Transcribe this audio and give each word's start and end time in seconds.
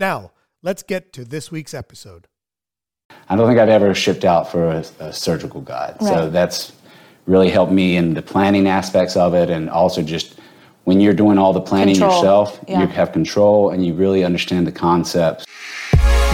Now, 0.00 0.32
let's 0.62 0.82
get 0.82 1.12
to 1.12 1.24
this 1.26 1.52
week's 1.52 1.74
episode. 1.74 2.26
I 3.28 3.36
don't 3.36 3.46
think 3.46 3.60
I've 3.60 3.68
ever 3.68 3.94
shipped 3.94 4.24
out 4.24 4.50
for 4.50 4.70
a, 4.70 4.84
a 4.98 5.12
surgical 5.12 5.60
guide. 5.60 5.96
Right. 6.00 6.08
So 6.08 6.30
that's 6.30 6.72
really 7.26 7.50
helped 7.50 7.70
me 7.72 7.96
in 7.96 8.14
the 8.14 8.22
planning 8.22 8.66
aspects 8.66 9.14
of 9.14 9.34
it 9.34 9.50
and 9.50 9.68
also 9.68 10.00
just 10.02 10.38
when 10.84 11.00
you're 11.00 11.12
doing 11.14 11.36
all 11.36 11.52
the 11.52 11.60
planning 11.60 11.96
Control. 11.96 12.16
yourself, 12.16 12.64
Yeah. 12.66 12.80
you 12.80 12.86
have 12.86 13.12
control 13.12 13.70
and 13.70 13.84
you 13.86 13.92
really 13.92 14.24
understand 14.24 14.66
the 14.66 14.72
concepts. 14.72 15.44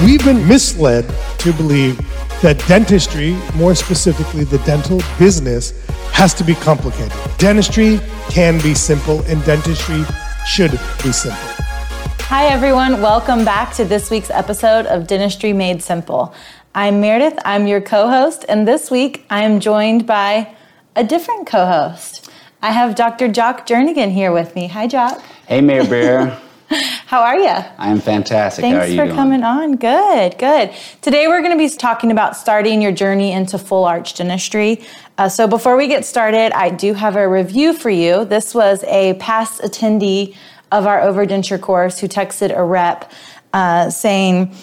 We've 0.05 0.25
been 0.25 0.47
misled 0.47 1.12
to 1.39 1.53
believe 1.55 1.98
that 2.42 2.62
dentistry, 2.69 3.36
more 3.56 3.75
specifically 3.75 4.45
the 4.45 4.58
dental 4.58 5.01
business, 5.19 5.73
has 6.12 6.34
to 6.34 6.45
be 6.45 6.55
complicated. 6.55 7.12
Dentistry 7.39 7.98
can 8.28 8.61
be 8.62 8.75
simple, 8.75 9.23
and 9.23 9.42
dentistry 9.45 10.05
should 10.47 10.73
be 11.03 11.12
simple. 11.12 11.66
Hi, 12.28 12.46
everyone. 12.46 13.00
Welcome 13.00 13.44
back 13.44 13.72
to 13.74 13.84
this 13.84 14.10
week's 14.10 14.30
episode 14.30 14.86
of 14.86 15.06
Dentistry 15.06 15.52
Made 15.52 15.80
Simple. 15.80 16.34
I'm 16.74 17.00
Meredith, 17.00 17.38
I'm 17.44 17.68
your 17.68 17.80
co 17.80 18.08
host, 18.08 18.44
and 18.48 18.66
this 18.66 18.91
week 18.91 19.24
I 19.30 19.44
am 19.44 19.60
joined 19.60 20.06
by 20.06 20.55
a 20.96 21.05
different 21.05 21.46
co 21.46 21.66
host. 21.66 22.28
I 22.60 22.72
have 22.72 22.96
Dr. 22.96 23.28
Jock 23.28 23.64
Jernigan 23.64 24.10
here 24.12 24.33
with 24.33 24.56
me. 24.56 24.66
Hi, 24.66 24.88
Jock. 24.88 25.22
Hey, 25.46 25.60
Mayor 25.60 25.84
Bear, 25.84 26.41
How 27.06 27.22
are 27.22 27.38
you? 27.38 27.46
I 27.46 27.91
am 27.91 28.00
fantastic. 28.00 28.64
How 28.64 28.72
are 28.72 28.80
Thanks 28.80 28.96
for 28.96 29.05
doing? 29.05 29.16
coming 29.16 29.42
on. 29.44 29.77
Good, 29.77 30.36
good. 30.36 30.72
Today 31.00 31.28
we're 31.28 31.40
going 31.40 31.56
to 31.56 31.58
be 31.58 31.68
talking 31.68 32.11
about 32.11 32.36
starting 32.36 32.83
your 32.83 32.90
journey 32.90 33.30
into 33.30 33.56
full 33.56 33.84
arch 33.84 34.14
dentistry. 34.14 34.83
Uh, 35.16 35.28
so 35.28 35.46
before 35.46 35.77
we 35.77 35.86
get 35.86 36.05
started, 36.05 36.52
I 36.52 36.70
do 36.70 36.94
have 36.94 37.14
a 37.14 37.28
review 37.28 37.72
for 37.72 37.90
you. 37.90 38.24
This 38.24 38.52
was 38.52 38.83
a 38.84 39.14
past 39.14 39.61
attendee 39.62 40.34
of 40.72 40.86
our 40.86 41.00
overdenture 41.00 41.61
course 41.61 41.98
who 41.98 42.09
texted 42.09 42.56
a 42.56 42.62
rep 42.62 43.11
uh, 43.53 43.91
saying, 43.91 44.55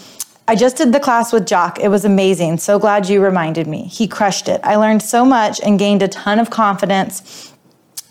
I 0.48 0.56
just 0.56 0.76
did 0.76 0.92
the 0.92 1.00
class 1.00 1.32
with 1.32 1.48
Jock. 1.48 1.80
It 1.80 1.88
was 1.88 2.04
amazing. 2.04 2.58
So 2.58 2.78
glad 2.78 3.08
you 3.08 3.24
reminded 3.24 3.66
me. 3.66 3.84
He 3.84 4.08
crushed 4.08 4.50
it. 4.50 4.60
I 4.64 4.76
learned 4.76 5.02
so 5.02 5.24
much 5.24 5.62
and 5.62 5.80
gained 5.80 6.04
a 6.04 6.10
ton 6.10 6.40
of 6.40 6.50
confidence 6.50 7.54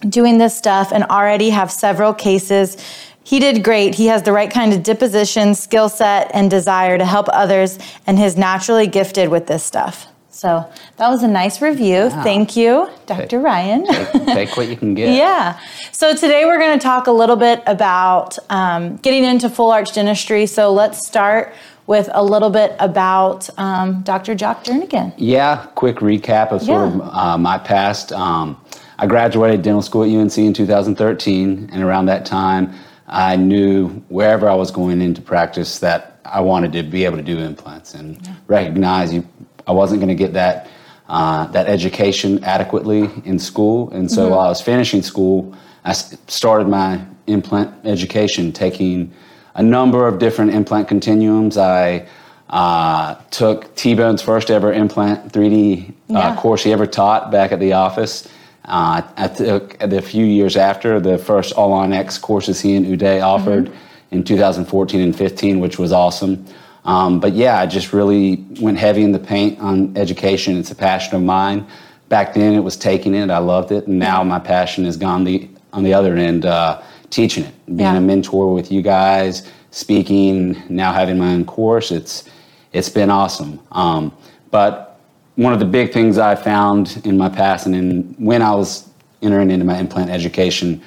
doing 0.09 0.39
this 0.39 0.57
stuff 0.57 0.93
and 0.93 1.05
already 1.05 1.51
have 1.51 1.71
several 1.71 2.15
cases. 2.15 2.77
He 3.23 3.39
did 3.39 3.63
great. 3.63 3.95
He 3.95 4.07
has 4.07 4.23
the 4.23 4.33
right 4.33 4.51
kind 4.51 4.73
of 4.73 4.83
disposition, 4.83 5.55
skill 5.55 5.89
set, 5.89 6.31
and 6.35 6.51
desire 6.51 6.99
to 6.99 7.05
help 7.05 7.29
others, 7.29 7.79
and 8.07 8.19
is 8.19 8.37
naturally 8.37 8.87
gifted 8.87 9.29
with 9.29 9.47
this 9.47 9.63
stuff. 9.63 10.09
So 10.33 10.69
that 10.97 11.09
was 11.09 11.23
a 11.23 11.29
nice 11.29 11.61
review. 11.61 12.09
Thank 12.11 12.57
you, 12.57 12.89
Dr. 13.07 13.39
Ryan. 13.39 13.87
Take, 13.87 14.13
take 14.27 14.57
what 14.57 14.69
you 14.69 14.77
can 14.77 14.95
get. 14.95 15.09
Yeah. 15.23 15.61
So 15.93 16.15
today 16.15 16.45
we're 16.47 16.59
going 16.59 16.79
to 16.79 16.83
talk 16.83 17.07
a 17.07 17.13
little 17.13 17.37
bit 17.37 17.63
about 17.67 18.39
um, 18.51 18.97
getting 18.97 19.25
into 19.25 19.49
full 19.51 19.71
arch 19.71 19.93
dentistry. 19.93 20.47
So 20.47 20.73
let's 20.73 21.07
start 21.07 21.53
with 21.87 22.09
a 22.13 22.25
little 22.25 22.49
bit 22.51 22.75
about 22.79 23.49
um, 23.59 24.03
Dr. 24.03 24.35
Jock 24.35 24.65
Jernigan. 24.65 25.13
Yeah, 25.19 25.67
quick 25.75 25.97
recap 25.97 26.51
of 26.51 26.63
sort 26.63 26.91
Yeah. 26.91 26.97
of 26.97 27.01
uh, 27.03 27.39
my 27.39 27.59
past. 27.59 28.13
Um, 28.13 28.59
I 28.99 29.07
graduated 29.07 29.63
dental 29.63 29.83
school 29.83 30.03
at 30.05 30.09
UNC 30.09 30.39
in 30.39 30.55
2013, 30.55 31.71
and 31.73 31.83
around 31.83 32.07
that 32.07 32.25
time, 32.25 32.73
I 33.07 33.37
knew 33.37 33.89
wherever 34.09 34.49
I 34.49 34.55
was 34.55 34.71
going 34.71 35.03
into 35.03 35.21
practice 35.21 35.81
that 35.81 36.19
I 36.25 36.41
wanted 36.41 36.73
to 36.73 36.83
be 36.85 37.05
able 37.05 37.17
to 37.19 37.23
do 37.23 37.39
implants 37.39 37.95
and 37.95 38.17
recognize 38.47 39.13
you, 39.13 39.27
I 39.67 39.73
wasn't 39.73 40.01
going 40.01 40.09
to 40.09 40.15
get 40.15 40.33
that 40.35 40.69
uh, 41.09 41.47
that 41.49 41.67
education 41.69 42.43
adequately 42.45 43.11
in 43.25 43.39
school. 43.39 43.91
And 43.91 44.11
so 44.11 44.31
while 44.31 44.41
I 44.41 44.49
was 44.49 44.61
finishing 44.61 45.03
school, 45.03 45.55
I 45.85 45.93
started 45.93 46.69
my 46.69 47.05
implant 47.27 47.75
education, 47.85 48.53
taking 48.53 49.13
a 49.55 49.63
number 49.63 50.07
of 50.07 50.19
different 50.19 50.53
implant 50.55 50.89
continuums. 50.89 51.59
I 51.59 52.07
uh, 52.49 53.17
took 53.31 53.75
T-Bone's 53.75 54.23
first 54.23 54.51
ever 54.51 54.73
implant 54.73 55.33
3D 55.33 55.93
Yeah. 56.09 56.19
uh, 56.19 56.37
course 56.37 56.63
he 56.63 56.73
ever 56.73 56.87
taught 56.87 57.31
back 57.31 57.53
at 57.53 57.61
the 57.61 57.73
office. 57.73 58.29
Uh, 58.65 59.03
I 59.17 59.29
took 59.29 59.79
the 59.79 60.01
few 60.01 60.25
years 60.25 60.57
after 60.57 61.01
the 61.01 61.19
first 61.19 61.53
All 61.55 61.73
on 61.73 61.93
X 61.93 62.17
courses 62.17 62.61
he 62.61 62.77
and 62.77 62.87
Uday 62.87 63.21
offered 63.21 63.73
in 64.13 64.23
2014 64.23 65.01
and 65.01 65.17
15, 65.17 65.59
which 65.61 65.79
was 65.79 65.93
awesome. 65.93 66.47
Um, 66.85 67.21
but 67.21 67.33
yeah, 67.33 67.61
I 67.61 67.67
just 67.67 67.93
really 67.93 68.45
went 68.61 68.79
heavy 68.79 69.03
in 69.03 69.13
the 69.13 69.19
paint 69.19 69.61
on 69.61 69.97
education. 69.97 70.57
It's 70.59 70.71
a 70.71 70.75
passion 70.75 71.15
of 71.15 71.23
mine. 71.23 71.67
Back 72.09 72.35
then, 72.35 72.55
it 72.55 72.61
was 72.61 72.77
taking 72.77 73.15
it. 73.15 73.31
I 73.31 73.39
loved 73.39 73.73
it, 73.73 73.87
and 73.87 73.99
now 73.99 74.23
my 74.25 74.39
passion 74.39 74.85
has 74.85 74.97
gone 74.97 75.25
the 75.25 75.49
on 75.73 75.83
the 75.85 75.95
other 75.95 76.17
end, 76.17 76.45
uh, 76.45 76.83
teaching 77.09 77.45
it, 77.45 77.55
being 77.67 77.79
Yeah. 77.81 77.97
a 77.97 78.01
mentor 78.01 78.53
with 78.53 78.71
you 78.71 78.83
guys, 78.83 79.45
speaking. 79.71 80.61
Now 80.69 80.93
having 80.93 81.19
my 81.19 81.33
own 81.33 81.45
course, 81.45 81.91
it's 81.91 82.25
it's 82.73 82.89
been 82.89 83.11
awesome. 83.11 83.59
Um, 83.73 84.13
but 84.51 84.99
one 85.37 85.53
of 85.55 85.59
the 85.61 85.65
big 85.65 85.93
things 85.93 86.19
I 86.19 86.35
found 86.35 87.01
in 87.05 87.17
my 87.17 87.29
past 87.29 87.67
and 87.67 87.75
in 87.75 88.15
when 88.19 88.43
I 88.43 88.55
was 88.55 88.89
entering 89.23 89.51
into 89.51 89.65
my 89.65 89.79
implant 89.79 90.11
education, 90.11 90.83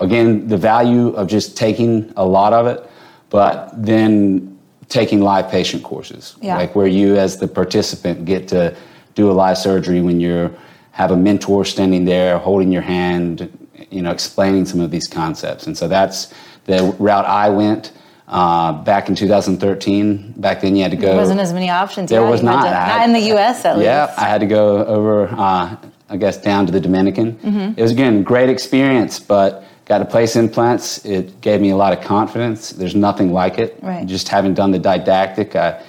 again, 0.00 0.46
the 0.48 0.56
value 0.56 1.08
of 1.08 1.26
just 1.26 1.56
taking 1.56 2.10
a 2.16 2.24
lot 2.24 2.52
of 2.52 2.66
it, 2.66 2.88
but 3.28 3.70
then 3.76 4.51
taking 4.92 5.20
live 5.20 5.48
patient 5.50 5.82
courses, 5.82 6.36
Yeah. 6.40 6.56
like 6.56 6.76
where 6.76 6.86
you 6.86 7.16
as 7.16 7.38
the 7.38 7.48
participant 7.48 8.24
get 8.24 8.46
to 8.48 8.74
do 9.14 9.30
a 9.30 9.32
live 9.32 9.58
surgery 9.58 10.00
when 10.00 10.20
you're 10.20 10.50
have 10.92 11.10
a 11.10 11.16
mentor 11.16 11.64
standing 11.64 12.04
there 12.04 12.36
holding 12.36 12.70
your 12.70 12.82
hand, 12.82 13.48
you 13.90 14.02
know, 14.02 14.10
explaining 14.10 14.66
some 14.66 14.78
of 14.78 14.90
these 14.90 15.08
concepts. 15.08 15.66
And 15.66 15.76
so 15.76 15.88
that's 15.88 16.32
the 16.66 16.94
route 16.98 17.24
I 17.24 17.48
went 17.48 17.92
uh, 18.28 18.72
back 18.72 19.08
in 19.08 19.14
2013. 19.14 20.34
Back 20.36 20.60
then, 20.60 20.76
you 20.76 20.82
had 20.82 20.90
to 20.90 20.98
go. 20.98 21.06
There 21.08 21.16
wasn't 21.16 21.40
as 21.40 21.54
many 21.54 21.70
options. 21.70 22.10
There 22.10 22.20
Yeah, 22.20 22.28
was 22.28 22.42
not. 22.42 22.64
to- 22.64 22.70
not 22.70 22.88
had- 22.90 23.04
in 23.06 23.14
the 23.14 23.26
U.S. 23.34 23.64
at 23.64 23.78
yeah, 23.78 24.04
least. 24.04 24.18
Yeah, 24.18 24.22
I 24.24 24.28
had 24.28 24.40
to 24.42 24.46
go 24.46 24.84
over, 24.84 25.28
uh, 25.28 25.76
I 26.10 26.16
guess, 26.18 26.36
down 26.36 26.66
to 26.66 26.72
the 26.72 26.80
Dominican. 26.80 27.32
Mm-hmm. 27.36 27.78
It 27.78 27.82
was, 27.82 27.90
again, 27.90 28.22
great 28.22 28.50
experience, 28.50 29.18
but 29.18 29.64
got 29.92 29.98
to 29.98 30.04
place 30.06 30.36
implants. 30.36 31.04
It 31.04 31.42
gave 31.42 31.60
me 31.60 31.68
a 31.70 31.76
lot 31.76 31.92
of 31.96 32.02
confidence. 32.02 32.70
There's 32.70 32.94
nothing 32.94 33.30
like 33.30 33.58
it. 33.58 33.78
Right. 33.82 34.06
Just 34.06 34.26
having 34.28 34.54
done 34.54 34.70
the 34.70 34.78
didactic, 34.78 35.54
I 35.54 35.82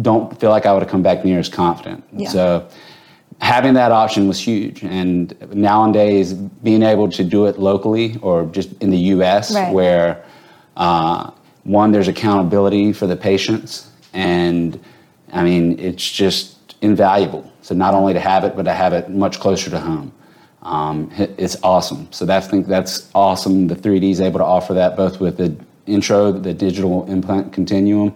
don't 0.00 0.38
feel 0.40 0.48
like 0.48 0.64
I 0.64 0.72
would 0.72 0.82
have 0.82 0.90
come 0.90 1.02
back 1.02 1.26
near 1.26 1.38
as 1.38 1.50
confident. 1.50 2.02
Yeah. 2.10 2.30
So 2.30 2.68
having 3.42 3.74
that 3.74 3.92
option 3.92 4.28
was 4.28 4.40
huge. 4.40 4.82
And 4.82 5.34
nowadays, 5.52 6.32
being 6.32 6.82
able 6.82 7.10
to 7.10 7.22
do 7.22 7.44
it 7.48 7.58
locally 7.58 8.16
or 8.22 8.46
just 8.46 8.72
in 8.82 8.88
the 8.90 9.02
U.S., 9.16 9.54
Right. 9.54 9.74
where 9.74 10.24
uh, 10.78 11.30
one, 11.64 11.92
there's 11.92 12.08
accountability 12.08 12.94
for 12.94 13.06
the 13.06 13.16
patients, 13.16 13.90
and 14.14 14.80
I 15.34 15.44
mean, 15.44 15.78
it's 15.78 16.10
just 16.10 16.76
invaluable. 16.80 17.44
So 17.60 17.74
not 17.74 17.92
only 17.92 18.14
to 18.14 18.20
have 18.20 18.42
it, 18.44 18.56
but 18.56 18.62
to 18.62 18.72
have 18.72 18.94
it 18.94 19.10
much 19.10 19.38
closer 19.38 19.68
to 19.68 19.78
home. 19.78 20.12
Um, 20.62 21.10
it's 21.16 21.56
awesome. 21.62 22.08
So 22.12 22.26
that's 22.26 22.46
think 22.46 22.66
that's 22.66 23.10
awesome. 23.14 23.68
The 23.68 23.76
3D 23.76 24.10
is 24.10 24.20
able 24.20 24.40
to 24.40 24.44
offer 24.44 24.74
that 24.74 24.96
both 24.96 25.20
with 25.20 25.38
the 25.38 25.56
intro, 25.86 26.32
the 26.32 26.52
digital 26.52 27.06
implant 27.06 27.52
continuum, 27.52 28.14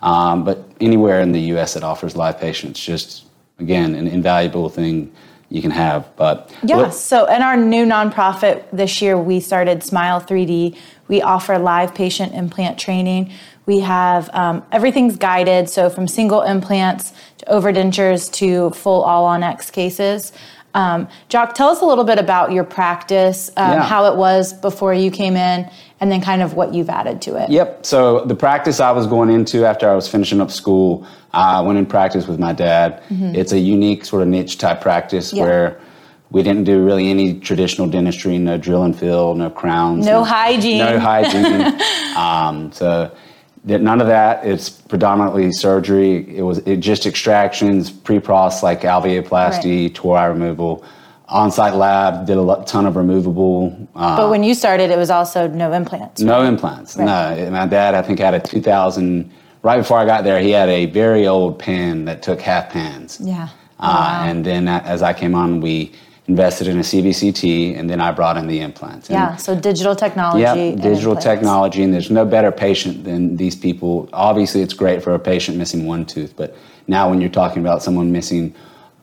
um, 0.00 0.44
but 0.44 0.66
anywhere 0.80 1.20
in 1.20 1.32
the 1.32 1.40
U.S. 1.54 1.74
that 1.74 1.82
offers 1.82 2.16
live 2.16 2.40
patients, 2.40 2.80
just 2.80 3.26
again 3.58 3.94
an 3.94 4.08
invaluable 4.08 4.68
thing 4.68 5.12
you 5.52 5.60
can 5.60 5.70
have. 5.70 6.08
But 6.16 6.50
Yeah. 6.64 6.88
So, 6.90 7.26
in 7.26 7.42
our 7.42 7.56
new 7.56 7.84
nonprofit 7.84 8.64
this 8.72 9.02
year, 9.02 9.18
we 9.18 9.38
started 9.38 9.82
Smile 9.82 10.20
3D. 10.20 10.76
We 11.08 11.20
offer 11.20 11.58
live 11.58 11.94
patient 11.94 12.32
implant 12.32 12.78
training. 12.78 13.30
We 13.66 13.80
have 13.80 14.30
um, 14.32 14.64
everything's 14.72 15.16
guided, 15.16 15.68
so 15.68 15.90
from 15.90 16.08
single 16.08 16.42
implants 16.42 17.12
to 17.38 17.46
overdentures 17.46 18.32
to 18.32 18.70
full 18.70 19.02
all 19.02 19.26
on 19.26 19.42
X 19.42 19.70
cases. 19.70 20.32
Um, 20.74 21.08
Jock, 21.28 21.54
tell 21.54 21.68
us 21.68 21.80
a 21.82 21.84
little 21.84 22.04
bit 22.04 22.18
about 22.18 22.52
your 22.52 22.64
practice, 22.64 23.50
um, 23.56 23.72
Yeah. 23.72 23.82
how 23.82 24.06
it 24.12 24.16
was 24.16 24.52
before 24.54 24.94
you 24.94 25.10
came 25.10 25.36
in, 25.36 25.68
and 26.00 26.10
then 26.10 26.20
kind 26.20 26.40
of 26.42 26.54
what 26.54 26.72
you've 26.74 26.88
added 26.90 27.20
to 27.22 27.36
it. 27.36 27.50
Yep. 27.50 27.84
So 27.84 28.24
the 28.24 28.34
practice 28.34 28.80
I 28.80 28.90
was 28.92 29.06
going 29.06 29.30
into 29.30 29.64
after 29.66 29.88
I 29.90 29.94
was 29.94 30.08
finishing 30.08 30.40
up 30.40 30.50
school, 30.50 31.04
I 31.34 31.60
went 31.60 31.78
in 31.78 31.86
practice 31.86 32.26
with 32.26 32.38
my 32.38 32.52
dad. 32.52 33.02
It's 33.10 33.52
a 33.52 33.58
unique 33.58 34.04
sort 34.04 34.22
of 34.22 34.28
niche 34.28 34.58
type 34.58 34.80
practice 34.80 35.28
Mm-hmm. 35.28 35.36
Yeah. 35.36 35.44
where 35.44 35.80
we 36.30 36.42
didn't 36.42 36.64
do 36.64 36.82
really 36.82 37.10
any 37.10 37.34
traditional 37.40 37.86
dentistry, 37.86 38.38
no 38.38 38.56
drill 38.56 38.82
and 38.84 38.98
fill, 38.98 39.34
no 39.34 39.50
crowns, 39.50 40.06
No 40.06 40.24
hygiene. 40.24 40.78
no 40.78 40.98
hygiene. 40.98 41.78
um, 42.16 42.72
so 42.72 43.10
none 43.64 44.00
of 44.00 44.06
that. 44.08 44.44
It's 44.44 44.70
predominantly 44.70 45.52
surgery. 45.52 46.36
It 46.36 46.42
was 46.42 46.58
it 46.58 46.76
just 46.78 47.06
extractions, 47.06 47.90
pre-pros 47.90 48.62
like 48.62 48.82
alveoplasty, 48.82 49.94
tori 49.94 50.28
removal. 50.28 50.84
On-site 51.28 51.74
lab 51.74 52.26
did 52.26 52.36
a 52.36 52.62
ton 52.66 52.84
of 52.84 52.94
removable. 52.96 53.74
Uh, 53.96 54.16
But 54.18 54.28
when 54.30 54.42
you 54.44 54.54
started, 54.54 54.90
it 54.90 54.98
was 54.98 55.08
also 55.10 55.46
no 55.48 55.72
implants. 55.72 56.20
no 56.20 56.42
implants. 56.42 56.96
Right. 56.96 57.06
No. 57.38 57.50
My 57.50 57.64
dad, 57.66 57.94
I 57.94 58.02
think, 58.02 58.18
had 58.18 58.34
a 58.34 58.40
2000. 58.40 59.30
Right 59.62 59.78
before 59.78 59.96
I 59.98 60.04
got 60.04 60.24
there, 60.24 60.40
he 60.40 60.50
had 60.50 60.68
a 60.68 60.86
very 60.86 61.26
old 61.26 61.58
pen 61.58 62.04
that 62.04 62.20
took 62.20 62.40
half 62.40 62.68
pans. 62.70 63.18
Yeah. 63.22 63.48
Uh, 63.80 64.24
And 64.26 64.44
then 64.44 64.68
uh, 64.68 64.82
as 64.84 65.02
I 65.02 65.12
came 65.14 65.34
on, 65.34 65.60
we 65.60 65.92
invested 66.28 66.68
in 66.68 66.78
a 66.78 66.82
CBCT, 66.82 67.76
and 67.78 67.90
then 67.90 68.00
I 68.00 68.12
brought 68.12 68.36
in 68.36 68.46
the 68.46 68.60
implants. 68.60 69.08
And 69.08 69.14
Yeah, 69.14 69.36
so 69.36 69.54
digital 69.56 69.96
technology. 69.96 70.42
yeah, 70.42 70.54
digital 70.54 70.92
implants. 71.16 71.24
technology, 71.24 71.82
and 71.82 71.92
there's 71.92 72.10
no 72.10 72.24
better 72.24 72.52
patient 72.52 73.04
than 73.04 73.36
these 73.36 73.56
people. 73.56 74.08
Obviously, 74.12 74.62
it's 74.62 74.74
great 74.74 75.02
for 75.02 75.14
a 75.14 75.18
patient 75.18 75.56
missing 75.58 75.84
one 75.86 76.04
tooth, 76.04 76.34
but 76.36 76.54
now 76.86 77.10
when 77.10 77.20
you're 77.20 77.30
talking 77.30 77.60
about 77.60 77.82
someone 77.82 78.12
missing 78.12 78.54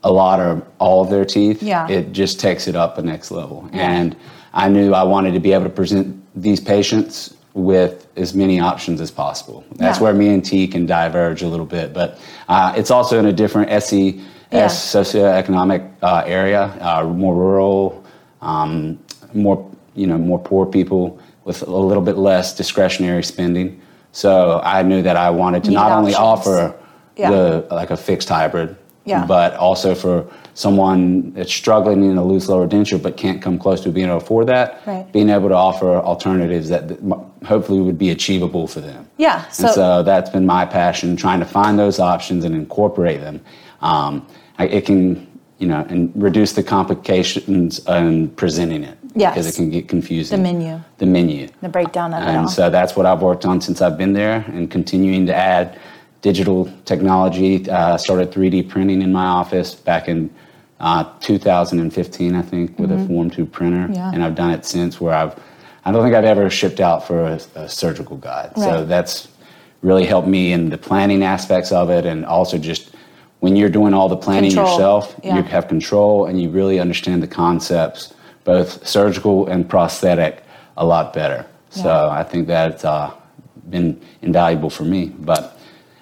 a 0.05 0.11
lot 0.11 0.39
or 0.39 0.61
all 0.79 1.01
of 1.01 1.09
their 1.09 1.25
teeth, 1.25 1.61
Yeah. 1.61 1.89
it 1.89 2.13
just 2.13 2.39
takes 2.39 2.67
it 2.69 2.75
up 2.75 2.97
a 2.97 3.01
next 3.01 3.31
level. 3.31 3.67
And 3.73 4.15
I 4.53 4.69
knew 4.69 4.93
I 4.93 5.03
wanted 5.03 5.33
to 5.33 5.41
be 5.41 5.51
able 5.51 5.65
to 5.65 5.69
present 5.69 6.15
these 6.35 6.61
patients 6.61 7.33
with 7.53 8.07
as 8.15 8.33
many 8.33 8.61
options 8.61 9.01
as 9.01 9.11
possible. 9.11 9.65
That's 9.75 9.97
Yeah. 9.97 10.03
where 10.05 10.13
me 10.13 10.29
and 10.29 10.43
T 10.45 10.67
can 10.67 10.85
diverge 10.85 11.41
a 11.41 11.47
little 11.49 11.65
bit, 11.65 11.93
but 11.93 12.17
uh, 12.47 12.71
it's 12.77 12.91
also 12.91 13.19
in 13.19 13.25
a 13.25 13.33
different 13.33 13.69
SES 13.71 14.15
Yeah. 14.51 14.65
socioeconomic 14.65 15.87
uh, 16.01 16.23
area, 16.25 16.63
uh, 16.81 17.03
more 17.03 17.35
rural, 17.35 18.03
um, 18.41 18.97
more 19.33 19.63
you 19.95 20.07
know, 20.07 20.17
more 20.17 20.39
poor 20.39 20.65
people 20.65 21.19
with 21.43 21.61
a 21.67 21.69
little 21.71 22.03
bit 22.03 22.17
less 22.17 22.55
discretionary 22.55 23.23
spending. 23.23 23.79
So 24.11 24.61
I 24.63 24.81
knew 24.83 25.01
that 25.03 25.17
I 25.17 25.29
wanted 25.29 25.63
to 25.65 25.69
Need 25.69 25.75
not 25.75 25.91
only 25.91 26.15
offer 26.15 26.73
Yeah. 27.15 27.31
the 27.31 27.65
like 27.69 27.91
a 27.91 27.97
fixed 27.97 28.29
hybrid, 28.29 28.75
Yeah. 29.05 29.25
but 29.25 29.55
also 29.55 29.93
for 29.93 30.25
someone 30.53 31.31
that's 31.35 31.53
struggling 31.53 32.03
in 32.09 32.17
a 32.17 32.23
loose 32.23 32.47
lower 32.49 32.67
denture 32.67 33.01
but 33.01 33.17
can't 33.17 33.41
come 33.41 33.57
close 33.59 33.81
to 33.81 33.89
being 33.91 34.07
able 34.07 34.19
to 34.19 34.25
afford 34.25 34.47
that, 34.47 34.79
Right. 34.85 35.11
being 35.11 35.29
able 35.29 35.49
to 35.49 35.55
offer 35.55 35.95
alternatives 35.97 36.69
that 36.69 36.83
hopefully 37.45 37.81
would 37.81 37.97
be 37.97 38.09
achievable 38.09 38.67
for 38.67 38.79
them. 38.81 39.05
Yeah, 39.17 39.41
so- 39.49 39.65
and 39.65 39.73
so 39.75 40.03
that's 40.03 40.29
been 40.29 40.45
my 40.45 40.65
passion, 40.65 41.15
trying 41.15 41.39
to 41.39 41.45
find 41.45 41.77
those 41.77 41.99
options 41.99 42.45
and 42.45 42.55
incorporate 42.55 43.21
them. 43.21 43.41
Um, 43.81 44.25
I- 44.57 44.65
it 44.67 44.85
can, 44.85 45.27
you 45.57 45.67
know, 45.67 45.85
and 45.89 46.11
reduce 46.15 46.53
the 46.53 46.63
complications 46.63 47.79
in 47.87 48.29
presenting 48.29 48.83
it. 48.83 48.97
Yes. 49.15 49.33
Because 49.33 49.47
it 49.47 49.55
can 49.55 49.69
get 49.71 49.87
confusing. 49.87 50.37
The 50.37 50.43
menu. 50.43 50.79
The 50.99 51.05
menu. 51.05 51.47
The 51.61 51.69
breakdown 51.69 52.13
of 52.13 52.21
it. 52.23 52.27
And 52.27 52.49
so 52.49 52.69
that's 52.69 52.95
what 52.95 53.05
I've 53.05 53.21
worked 53.21 53.45
on 53.45 53.59
since 53.59 53.81
I've 53.81 53.97
been 53.97 54.13
there 54.13 54.45
and 54.49 54.69
continuing 54.69 55.25
to 55.27 55.35
add 55.35 55.77
digital 56.21 56.71
technology. 56.85 57.67
Uh, 57.69 57.97
started 57.97 58.31
3D 58.31 58.69
printing 58.69 59.01
in 59.01 59.11
my 59.11 59.25
office 59.25 59.73
back 59.73 60.07
in 60.07 60.29
uh, 60.79 61.03
2015, 61.21 62.35
I 62.35 62.41
think, 62.41 62.77
with 62.79 62.91
a 62.91 63.05
Form 63.07 63.29
2 63.29 63.45
printer. 63.45 63.85
Mm-hmm. 63.87 63.93
Yeah. 63.93 64.11
And 64.13 64.23
I've 64.23 64.35
done 64.35 64.51
it 64.51 64.63
since 64.65 65.01
where 65.01 65.13
I've, 65.13 65.37
I 65.85 65.91
don't 65.91 66.03
think 66.03 66.15
I've 66.15 66.23
ever 66.25 66.49
shipped 66.49 66.79
out 66.79 67.05
for 67.05 67.21
a, 67.25 67.39
a 67.55 67.67
surgical 67.67 68.15
guide. 68.17 68.51
So 68.55 68.85
that's 68.85 69.27
really 69.81 70.05
helped 70.05 70.27
me 70.27 70.53
in 70.53 70.69
the 70.69 70.77
planning 70.77 71.23
aspects 71.23 71.71
of 71.71 71.89
it 71.89 72.05
and 72.05 72.25
also 72.25 72.57
just 72.57 72.91
when 73.39 73.55
you're 73.55 73.69
doing 73.69 73.93
all 73.93 74.09
the 74.09 74.17
planning 74.17 74.51
Control. 74.51 74.71
yourself, 74.73 75.15
Yeah. 75.23 75.37
you 75.37 75.43
have 75.43 75.67
control 75.67 76.25
and 76.25 76.41
you 76.41 76.49
really 76.49 76.79
understand 76.79 77.23
the 77.23 77.27
concepts, 77.27 78.13
both 78.43 78.85
surgical 78.85 79.47
and 79.47 79.67
prosthetic, 79.67 80.43
a 80.77 80.85
lot 80.85 81.13
better. 81.13 81.45
So 81.69 82.09
I 82.11 82.23
think 82.23 82.47
that's 82.47 82.83
uh, 82.83 83.11
been 83.69 83.99
invaluable 84.21 84.69
for 84.69 84.83
me. 84.83 85.11
But 85.19 85.57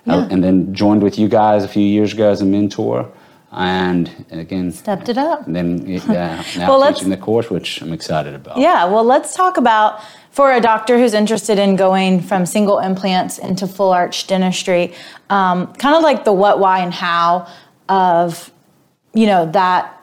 Yeah. 0.05 0.27
and 0.31 0.43
then 0.43 0.73
joined 0.73 1.03
with 1.03 1.19
you 1.19 1.27
guys 1.27 1.63
a 1.63 1.67
few 1.67 1.83
years 1.83 2.13
ago 2.13 2.29
as 2.29 2.41
a 2.41 2.45
mentor, 2.45 3.07
and 3.51 4.25
again 4.29 4.71
Stepped 4.71 5.09
it 5.09 5.17
up. 5.17 5.43
Then 5.47 5.85
yeah, 5.87 6.43
now 6.57 6.77
Well, 6.77 6.93
teaching 6.93 7.09
the 7.09 7.17
course, 7.17 7.49
which 7.49 7.81
I'm 7.81 7.93
excited 7.93 8.35
about. 8.35 8.57
Yeah, 8.57 8.85
well, 8.85 9.03
let's 9.03 9.35
talk 9.35 9.57
about 9.57 10.01
for 10.31 10.51
a 10.51 10.61
doctor 10.61 10.97
who's 10.97 11.13
interested 11.13 11.57
in 11.57 11.75
going 11.75 12.21
from 12.21 12.45
single 12.45 12.79
implants 12.79 13.37
into 13.37 13.65
full 13.67 13.91
arch 13.91 14.27
dentistry, 14.27 14.93
um, 15.29 15.73
kind 15.75 15.95
of 15.95 16.03
like 16.03 16.25
the 16.25 16.33
what, 16.33 16.59
why, 16.59 16.79
and 16.79 16.93
how 16.93 17.47
of 17.89 18.51
you 19.13 19.25
know 19.25 19.49
that 19.51 19.93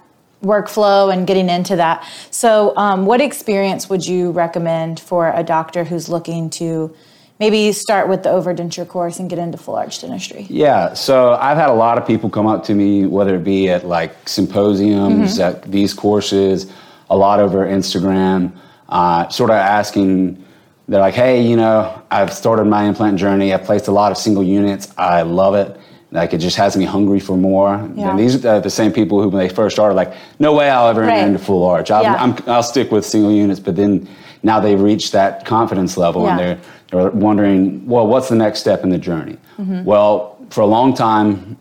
workflow 0.42 1.12
and 1.12 1.26
getting 1.26 1.48
into 1.48 1.76
that. 1.76 2.06
So, 2.30 2.76
um, 2.76 3.06
what 3.06 3.20
experience 3.20 3.88
would 3.88 4.06
you 4.06 4.30
recommend 4.30 5.00
for 5.00 5.32
a 5.34 5.42
doctor 5.42 5.84
who's 5.84 6.08
looking 6.08 6.50
to 6.50 6.94
maybe 7.40 7.58
you 7.58 7.72
start 7.72 8.08
with 8.08 8.22
the 8.22 8.28
overdenture 8.28 8.86
course 8.86 9.18
and 9.18 9.28
get 9.28 9.38
into 9.38 9.58
full 9.58 9.74
arch 9.76 10.00
dentistry? 10.00 10.46
Yeah, 10.48 10.94
so 10.94 11.34
I've 11.34 11.56
had 11.56 11.68
a 11.68 11.74
lot 11.74 11.98
of 11.98 12.06
people 12.06 12.30
come 12.30 12.46
up 12.46 12.64
to 12.64 12.74
me, 12.74 13.06
whether 13.06 13.34
it 13.36 13.44
be 13.44 13.68
at 13.68 13.84
like 13.86 14.28
symposiums, 14.28 15.38
Mm-hmm. 15.38 15.42
at 15.42 15.70
these 15.70 15.92
courses, 15.94 16.72
a 17.10 17.16
lot 17.16 17.40
over 17.40 17.66
Instagram, 17.66 18.52
uh, 18.88 19.28
sort 19.28 19.50
of 19.50 19.56
asking, 19.56 20.42
they're 20.88 21.00
like, 21.00 21.14
hey, 21.14 21.42
you 21.42 21.56
know, 21.56 22.02
I've 22.10 22.32
started 22.32 22.64
my 22.64 22.84
implant 22.84 23.18
journey. 23.18 23.52
I've 23.54 23.64
placed 23.64 23.88
a 23.88 23.92
lot 23.92 24.12
of 24.12 24.18
single 24.18 24.42
units. 24.42 24.92
I 24.98 25.22
love 25.22 25.54
it. 25.54 25.76
Like 26.12 26.32
it 26.32 26.38
just 26.38 26.56
has 26.56 26.76
me 26.76 26.84
hungry 26.84 27.18
for 27.18 27.36
more. 27.36 27.90
Yeah. 27.96 28.10
And 28.10 28.18
these 28.18 28.44
are 28.44 28.60
the 28.60 28.70
same 28.70 28.92
people 28.92 29.20
who, 29.20 29.28
when 29.30 29.46
they 29.46 29.52
first 29.52 29.74
started, 29.74 29.94
like, 29.96 30.14
no 30.38 30.52
way 30.52 30.70
I'll 30.70 30.88
ever 30.88 31.00
Right. 31.00 31.14
enter 31.14 31.26
into 31.32 31.38
full 31.40 31.64
arch. 31.64 31.90
I'll, 31.90 32.02
Yeah. 32.04 32.14
I'm, 32.22 32.36
I'll 32.46 32.62
stick 32.62 32.92
with 32.92 33.04
single 33.04 33.32
units. 33.32 33.58
But 33.58 33.74
then 33.76 34.06
now 34.44 34.60
they've 34.60 34.80
reached 34.80 35.12
that 35.12 35.44
confidence 35.44 35.96
level 35.96 36.28
and 36.28 36.38
they're 36.38 36.58
they're 36.90 37.10
wondering, 37.10 37.84
well, 37.86 38.06
what's 38.06 38.28
the 38.28 38.36
next 38.36 38.60
step 38.60 38.84
in 38.84 38.90
the 38.90 38.98
journey? 38.98 39.36
Mm-hmm. 39.58 39.84
Well, 39.84 40.38
for 40.50 40.60
a 40.60 40.66
long 40.66 40.94
time, 40.94 41.56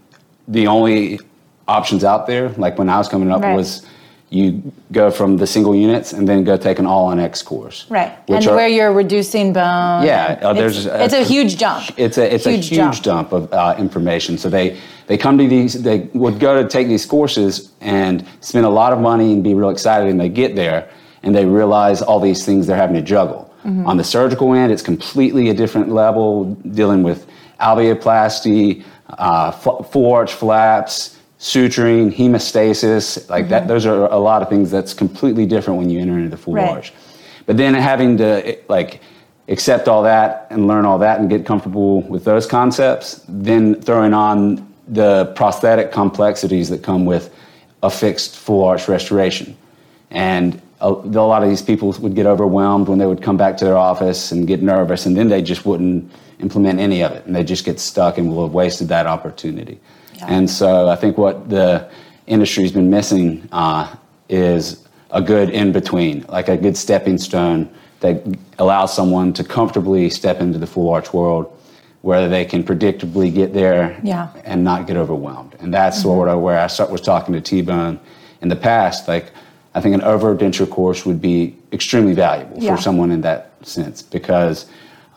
the 0.47 0.68
only 0.68 1.19
options 1.68 2.03
out 2.03 2.27
there, 2.27 2.50
like 2.50 2.77
when 2.77 2.89
I 2.89 2.98
was 2.98 3.08
coming 3.08 3.31
up, 3.31 3.41
Right. 3.41 3.55
was 3.55 3.84
you 4.29 4.62
go 4.91 5.10
from 5.12 5.38
the 5.38 5.46
single 5.48 5.75
units 5.75 6.12
and 6.12 6.27
then 6.27 6.43
go 6.43 6.58
take 6.58 6.79
an 6.79 6.86
all 6.88 7.05
on 7.05 7.19
X 7.19 7.41
course. 7.41 7.86
Right, 7.89 8.12
and 8.27 8.46
are- 8.48 8.55
where 8.55 8.67
you're 8.67 8.91
reducing 8.91 9.53
bone. 9.53 10.03
Yeah, 10.03 10.39
uh, 10.43 10.50
it's, 10.51 10.60
there's 10.60 10.86
a- 10.88 11.03
it's 11.05 11.13
a 11.13 11.24
huge 11.24 11.58
jump. 11.58 11.84
it's 11.98 12.17
a 12.17 12.34
it's 12.36 12.46
a 12.46 12.51
huge 12.58 13.01
jump 13.01 13.31
of 13.31 13.51
uh, 13.53 13.75
information. 13.79 14.38
So 14.38 14.50
they 14.50 14.77
they 15.08 15.17
come 15.17 15.38
to 15.38 15.48
these 15.48 15.81
they 15.81 16.10
would 16.13 16.39
go 16.39 16.62
to 16.62 16.67
take 16.67 16.88
these 16.88 17.05
courses 17.05 17.72
and 17.79 18.25
spend 18.41 18.65
a 18.65 18.69
lot 18.69 18.91
of 18.91 19.00
money 19.00 19.31
and 19.34 19.43
be 19.43 19.53
real 19.53 19.69
excited, 19.69 20.10
and 20.10 20.19
they 20.19 20.29
get 20.29 20.55
there 20.55 20.89
and 21.24 21.34
they 21.34 21.46
realize 21.46 22.01
all 22.01 22.20
these 22.20 22.46
things 22.46 22.68
they're 22.68 22.77
having 22.77 22.96
to 22.96 23.01
juggle. 23.01 23.50
Mm-hmm. 23.65 23.88
On 23.88 23.98
the 23.98 24.03
surgical 24.03 24.53
end, 24.53 24.72
it's 24.72 24.82
completely 24.82 25.50
a 25.50 25.53
different 25.53 25.89
level, 25.89 26.53
dealing 26.56 27.01
with 27.01 27.25
alveoplasty, 27.62 28.84
uh, 29.10 29.51
f- 29.53 29.92
full 29.92 30.13
arch 30.13 30.34
flaps. 30.34 31.18
Suturing, 31.39 32.15
hemostasis, 32.15 33.30
like 33.30 33.50
that, 33.50 33.68
those 33.68 33.86
are 33.86 34.06
a 34.06 34.18
lot 34.18 34.42
of 34.42 34.48
things 34.48 34.72
that's 34.72 34.94
completely 34.94 35.46
different 35.46 35.77
when 35.77 35.89
you 35.89 36.00
enter 36.00 36.13
into 36.18 36.30
the 36.30 36.38
full 36.38 36.53
Right. 36.53 36.70
arch. 36.70 36.94
But 37.46 37.58
then 37.58 37.74
having 37.74 38.15
to 38.20 38.58
like 38.70 39.01
accept 39.50 39.89
all 39.89 40.03
that 40.03 40.48
and 40.51 40.68
learn 40.70 40.86
all 40.86 41.00
that 41.00 41.20
and 41.20 41.30
get 41.30 41.46
comfortable 41.46 42.00
with 42.03 42.24
those 42.24 42.46
concepts, 42.46 43.22
then 43.27 43.75
throwing 43.82 44.13
on 44.13 44.65
the 44.88 45.34
prosthetic 45.36 45.92
complexities 45.92 46.70
that 46.70 46.82
come 46.82 47.03
with 47.03 47.30
a 47.82 47.89
fixed 47.89 48.38
full 48.38 48.63
arch 48.63 48.88
restoration. 48.88 49.58
And 50.12 50.62
a, 50.84 50.90
a 50.90 51.25
lot 51.34 51.42
of 51.44 51.50
these 51.50 51.62
people 51.62 51.92
would 52.02 52.13
get 52.16 52.25
overwhelmed 52.25 52.88
when 52.90 53.00
they 53.00 53.06
would 53.06 53.22
come 53.22 53.38
back 53.38 53.58
to 53.58 53.66
their 53.66 53.78
office 53.78 54.32
and 54.32 54.46
get 54.48 54.62
nervous, 54.62 55.06
and 55.08 55.16
then 55.18 55.30
they 55.30 55.42
just 55.42 55.66
wouldn't 55.66 56.12
implement 56.40 56.80
any 56.80 57.02
of 57.04 57.12
it, 57.13 57.25
and 57.25 57.36
they 57.36 57.44
just 57.44 57.66
get 57.66 57.80
stuck 57.80 58.18
and 58.18 58.30
will 58.30 58.44
have 58.46 58.54
wasted 58.54 58.88
that 58.90 59.08
opportunity. 59.08 59.80
And 60.28 60.50
so 60.50 60.88
I 60.88 60.96
think 60.96 61.18
what 61.18 61.50
the 61.50 61.90
industry's 62.28 62.72
been 62.72 62.90
missing 62.90 63.48
uh, 63.52 63.94
is 64.30 64.88
a 65.12 65.22
good 65.22 65.50
in 65.50 65.72
between, 65.74 66.25
like 66.30 66.48
a 66.48 66.56
good 66.56 66.78
stepping 66.78 67.18
stone 67.18 67.70
that 68.00 68.22
allows 68.58 68.94
someone 68.94 69.34
to 69.34 69.44
comfortably 69.44 70.10
step 70.10 70.40
into 70.40 70.58
the 70.60 70.68
full 70.68 70.90
arch 70.90 71.13
world 71.13 71.46
where 72.04 72.30
they 72.30 72.46
can 72.46 72.63
predictably 72.63 73.34
get 73.34 73.54
there 73.54 74.00
Yeah. 74.04 74.30
and 74.46 74.63
not 74.63 74.88
get 74.88 74.98
overwhelmed. 74.98 75.56
And 75.60 75.74
that's 75.74 76.02
sort 76.02 76.28
of 76.30 76.40
where 76.42 76.60
I 76.60 76.68
start, 76.68 76.90
was 76.90 77.02
talking 77.02 77.34
to 77.34 77.42
T 77.42 77.62
Bone 77.62 78.00
in 78.42 78.50
the 78.50 78.58
past. 78.58 79.08
Like, 79.08 79.32
I 79.75 79.82
think 79.82 79.96
an 79.96 80.01
overdenture 80.01 80.70
course 80.70 81.06
would 81.06 81.22
be 81.22 81.56
extremely 81.72 82.13
valuable 82.13 82.58
Yeah. 82.62 82.75
for 82.75 82.82
someone 82.82 83.12
in 83.12 83.22
that 83.22 83.51
sense 83.63 84.01
because 84.01 84.65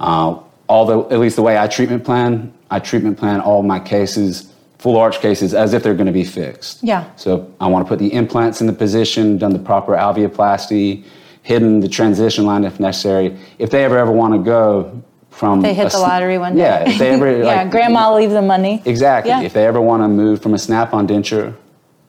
uh, 0.01 0.37
the 0.69 1.07
at 1.11 1.19
least 1.19 1.37
the 1.37 1.43
way 1.43 1.59
I 1.59 1.67
treatment 1.67 2.05
plan, 2.05 2.53
I 2.71 2.79
treatment 2.81 3.19
plan 3.19 3.41
all 3.41 3.63
my 3.63 3.79
cases, 3.79 4.51
full 4.79 4.97
arch 4.97 5.21
cases, 5.21 5.55
as 5.55 5.75
if 5.75 5.83
they're 5.83 5.95
going 5.95 6.07
to 6.07 6.13
be 6.13 6.25
fixed. 6.25 6.83
Yeah. 6.83 7.05
So 7.17 7.51
I 7.61 7.67
want 7.67 7.87
to 7.87 7.89
put 7.89 7.99
the 7.99 8.13
implants 8.13 8.61
in 8.61 8.67
the 8.67 8.73
position, 8.73 9.39
done 9.39 9.53
the 9.53 9.59
proper 9.59 9.93
alveoplasty, 9.93 11.05
hidden 11.43 11.81
the 11.81 11.89
transition 11.89 12.45
line 12.47 12.65
if 12.65 12.81
necessary. 12.81 13.37
If 13.59 13.71
they 13.71 13.85
ever 13.85 13.99
ever 13.99 14.13
want 14.13 14.35
to 14.35 14.39
go 14.39 15.03
from 15.31 15.61
They 15.61 15.75
hit 15.75 15.87
a 15.89 15.91
the 15.91 15.99
lottery 15.99 16.39
one 16.39 16.55
day. 16.57 16.63
Yeah. 16.63 16.89
If 16.89 16.99
they 16.99 17.11
ever 17.11 17.39
yeah, 17.39 17.45
like, 17.45 17.71
grandma 17.71 18.15
leave 18.15 18.31
the 18.31 18.43
money. 18.43 18.83
Exactly. 18.87 19.31
Yeah. 19.31 19.43
If 19.43 19.53
they 19.53 19.67
ever 19.67 19.81
want 19.83 20.03
to 20.03 20.09
move 20.09 20.43
from 20.43 20.55
a 20.55 20.59
snap-on 20.59 21.07
denture 21.07 21.55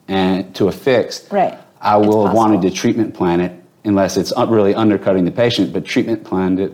and 0.08 0.54
to 0.56 0.68
a 0.68 0.72
fixed, 0.72 1.30
Right. 1.30 1.58
I 1.80 1.98
It's 1.98 2.06
will 2.06 2.26
have 2.26 2.34
wanted 2.36 2.62
to 2.62 2.70
treatment 2.70 3.14
plan 3.14 3.40
it 3.40 3.52
unless 3.84 4.16
it's 4.16 4.32
really 4.36 4.74
undercutting 4.74 5.24
the 5.24 5.30
patient, 5.30 5.72
but 5.72 5.84
treatment 5.84 6.24
planned 6.24 6.60
it 6.60 6.72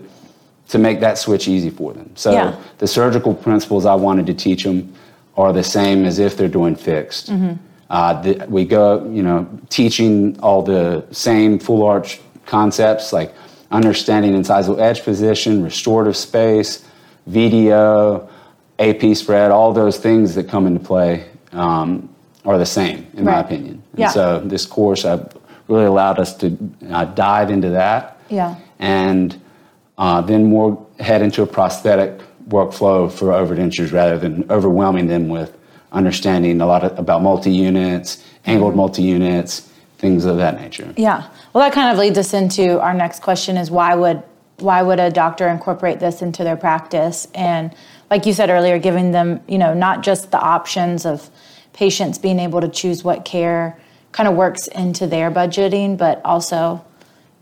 to 0.69 0.77
make 0.79 0.99
that 0.99 1.17
switch 1.17 1.47
easy 1.47 1.69
for 1.69 1.93
them. 1.93 2.09
So 2.15 2.31
Yeah. 2.31 2.55
the 2.79 2.87
surgical 2.87 3.33
principles 3.33 3.85
I 3.85 3.93
wanted 3.95 4.25
to 4.27 4.33
teach 4.33 4.63
them 4.63 4.93
are 5.37 5.53
the 5.53 5.63
same 5.63 6.05
as 6.05 6.19
if 6.19 6.37
they're 6.37 6.47
doing 6.47 6.75
fixed. 6.75 7.31
Mm-hmm. 7.31 7.53
Uh, 7.89 8.21
the, 8.21 8.45
we 8.49 8.65
go, 8.65 9.07
you 9.11 9.21
know, 9.21 9.47
teaching 9.69 10.37
all 10.41 10.63
the 10.63 11.05
same 11.11 11.59
full 11.59 11.83
arch 11.83 12.19
concepts 12.45 13.13
like 13.13 13.33
understanding 13.71 14.33
incisal 14.33 14.79
edge 14.79 15.03
position, 15.03 15.63
restorative 15.63 16.17
space, 16.17 16.83
VDO, 17.29 18.27
AP 18.79 19.15
spread, 19.15 19.51
all 19.51 19.71
those 19.73 19.97
things 19.97 20.35
that 20.35 20.47
come 20.49 20.67
into 20.67 20.79
play 20.79 21.25
um, 21.51 22.09
are 22.43 22.57
the 22.57 22.65
same, 22.65 23.05
in 23.13 23.23
my 23.25 23.39
opinion. 23.39 23.74
And 23.95 23.99
Yeah. 23.99 24.09
so 24.09 24.41
this 24.43 24.65
course 24.65 25.05
uh, 25.05 25.27
really 25.67 25.85
allowed 25.85 26.19
us 26.19 26.35
to 26.37 26.57
uh, 26.91 27.05
dive 27.05 27.49
into 27.49 27.69
that 27.69 28.17
Yeah. 28.29 28.55
and 28.79 29.35
uh, 29.97 30.21
then 30.21 30.45
more 30.49 30.77
head 30.99 31.21
into 31.21 31.41
a 31.41 31.47
prosthetic 31.47 32.19
workflow 32.49 33.09
for 33.09 33.27
overdentures 33.31 33.91
rather 33.93 34.17
than 34.17 34.45
overwhelming 34.49 35.07
them 35.07 35.29
with 35.29 35.57
understanding 35.93 36.59
a 36.61 36.65
lot 36.65 36.83
of, 36.83 36.99
about 36.99 37.21
multi-units, 37.21 38.23
angled 38.45 38.71
Mm-hmm. 38.71 38.77
multi-units, 38.77 39.69
things 39.97 40.25
of 40.25 40.37
that 40.37 40.59
nature. 40.59 40.93
Yeah. 40.97 41.23
Well, 41.53 41.63
that 41.63 41.73
kind 41.73 41.89
of 41.91 41.97
leads 41.97 42.17
us 42.17 42.33
into 42.33 42.79
our 42.81 42.93
next 42.93 43.21
question: 43.21 43.55
is 43.57 43.71
why 43.71 43.95
would 43.95 44.21
why 44.59 44.81
would 44.81 44.99
a 44.99 45.09
doctor 45.09 45.47
incorporate 45.47 45.99
this 45.99 46.21
into 46.21 46.43
their 46.43 46.57
practice? 46.57 47.27
And 47.33 47.73
like 48.11 48.25
you 48.25 48.33
said 48.33 48.49
earlier, 48.49 48.77
giving 48.77 49.11
them 49.11 49.39
you 49.47 49.57
know 49.57 49.73
not 49.73 50.03
just 50.03 50.31
the 50.31 50.39
options 50.39 51.05
of 51.05 51.29
patients 51.73 52.17
being 52.17 52.39
able 52.39 52.59
to 52.61 52.67
choose 52.67 53.03
what 53.03 53.23
care 53.25 53.77
kind 54.15 54.29
of 54.29 54.35
works 54.35 54.67
into 54.67 55.05
their 55.07 55.29
budgeting, 55.29 55.97
but 55.97 56.21
also 56.23 56.81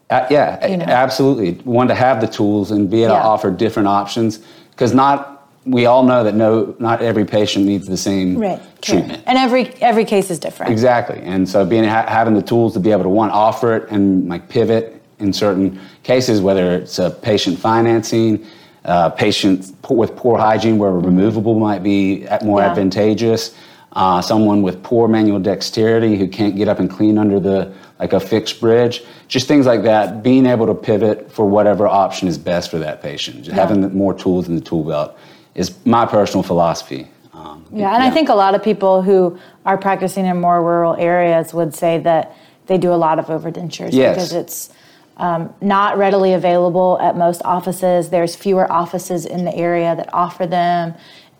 Uh, 0.10 0.26
yeah, 0.30 0.68
You 0.68 0.78
know. 0.78 0.86
absolutely. 0.86 1.54
One 1.64 1.88
to 1.88 1.96
have 1.96 2.20
the 2.20 2.28
tools 2.28 2.72
and 2.72 2.90
be 2.90 3.04
able 3.04 3.14
Yeah. 3.16 3.22
to 3.22 3.26
offer 3.28 3.50
different 3.52 3.88
options 3.88 4.40
because 4.72 4.94
not 4.94 5.30
we 5.66 5.86
all 5.86 6.04
know 6.04 6.24
that 6.26 6.36
no, 6.36 6.76
not 6.78 7.02
every 7.02 7.24
patient 7.26 7.66
needs 7.66 7.88
the 7.88 7.96
same 7.96 8.40
care. 8.42 8.60
treatment. 8.82 9.22
And 9.26 9.38
every 9.38 9.72
every 9.82 10.04
case 10.06 10.30
is 10.30 10.38
different. 10.40 10.72
Exactly, 10.72 11.20
and 11.24 11.48
so 11.48 11.64
being 11.66 11.86
ha- 11.86 12.06
having 12.08 12.34
the 12.34 12.42
tools 12.42 12.74
to 12.74 12.80
be 12.82 12.92
able 12.92 13.04
to 13.04 13.10
one 13.24 13.30
offer 13.32 13.76
it 13.78 13.84
and 13.90 14.28
like 14.28 14.50
pivot 14.50 15.02
in 15.20 15.32
certain 15.32 15.80
cases, 16.04 16.42
whether 16.42 16.74
it's 16.74 17.00
a 17.00 17.10
patient 17.10 17.58
financing, 17.58 18.40
uh, 18.84 19.10
patients 19.10 19.72
with 19.90 20.16
poor 20.18 20.38
hygiene 20.38 20.78
where 20.78 20.92
removable 20.92 21.58
might 21.58 21.82
be 21.82 22.26
more 22.44 22.60
Yeah. 22.60 22.70
advantageous, 22.72 23.52
uh, 23.94 24.22
someone 24.22 24.62
with 24.64 24.82
poor 24.84 25.08
manual 25.08 25.40
dexterity 25.40 26.18
who 26.18 26.28
can't 26.28 26.56
get 26.56 26.68
up 26.68 26.80
and 26.80 26.90
clean 26.90 27.18
under 27.18 27.40
the 27.40 27.74
like 28.00 28.12
a 28.14 28.20
fixed 28.20 28.60
bridge, 28.60 29.04
just 29.28 29.48
things 29.48 29.66
like 29.66 29.84
that. 29.84 30.24
Being 30.24 30.46
able 30.46 30.66
to 30.66 30.74
pivot 30.74 31.32
for 31.32 31.46
whatever 31.46 31.88
option 31.88 32.28
is 32.28 32.38
best 32.38 32.72
for 32.72 32.80
that 32.80 33.02
patient, 33.02 33.46
just 33.46 33.56
having 33.56 33.96
more 33.96 34.14
tools 34.14 34.48
in 34.48 34.56
the 34.56 34.62
tool 34.62 34.84
belt 34.84 35.16
is 35.56 35.74
my 35.86 36.06
personal 36.06 36.44
philosophy. 36.44 37.08
Um, 37.34 37.66
Yeah, 37.72 37.94
and 37.94 38.04
I 38.04 38.10
think 38.10 38.30
a 38.30 38.34
lot 38.36 38.56
of 38.56 38.64
people 38.64 39.04
who 39.04 39.38
are 39.66 39.78
practicing 39.78 40.26
in 40.26 40.42
more 40.42 40.64
rural 40.64 40.96
areas 40.96 41.54
would 41.54 41.74
say 41.76 42.00
that 42.00 42.36
they 42.66 42.78
do 42.78 42.92
a 42.92 42.96
lot 42.96 43.20
of 43.20 43.28
overdentures 43.28 43.94
Yes. 43.94 44.16
because 44.16 44.34
it's 44.34 44.70
um, 45.18 45.54
not 45.62 45.98
readily 45.98 46.34
available 46.34 46.98
at 47.00 47.16
most 47.16 47.42
offices. 47.46 48.10
There's 48.10 48.36
fewer 48.36 48.72
offices 48.72 49.26
in 49.26 49.46
the 49.46 49.56
area 49.56 49.96
that 49.96 50.10
offer 50.12 50.48
them, 50.48 50.96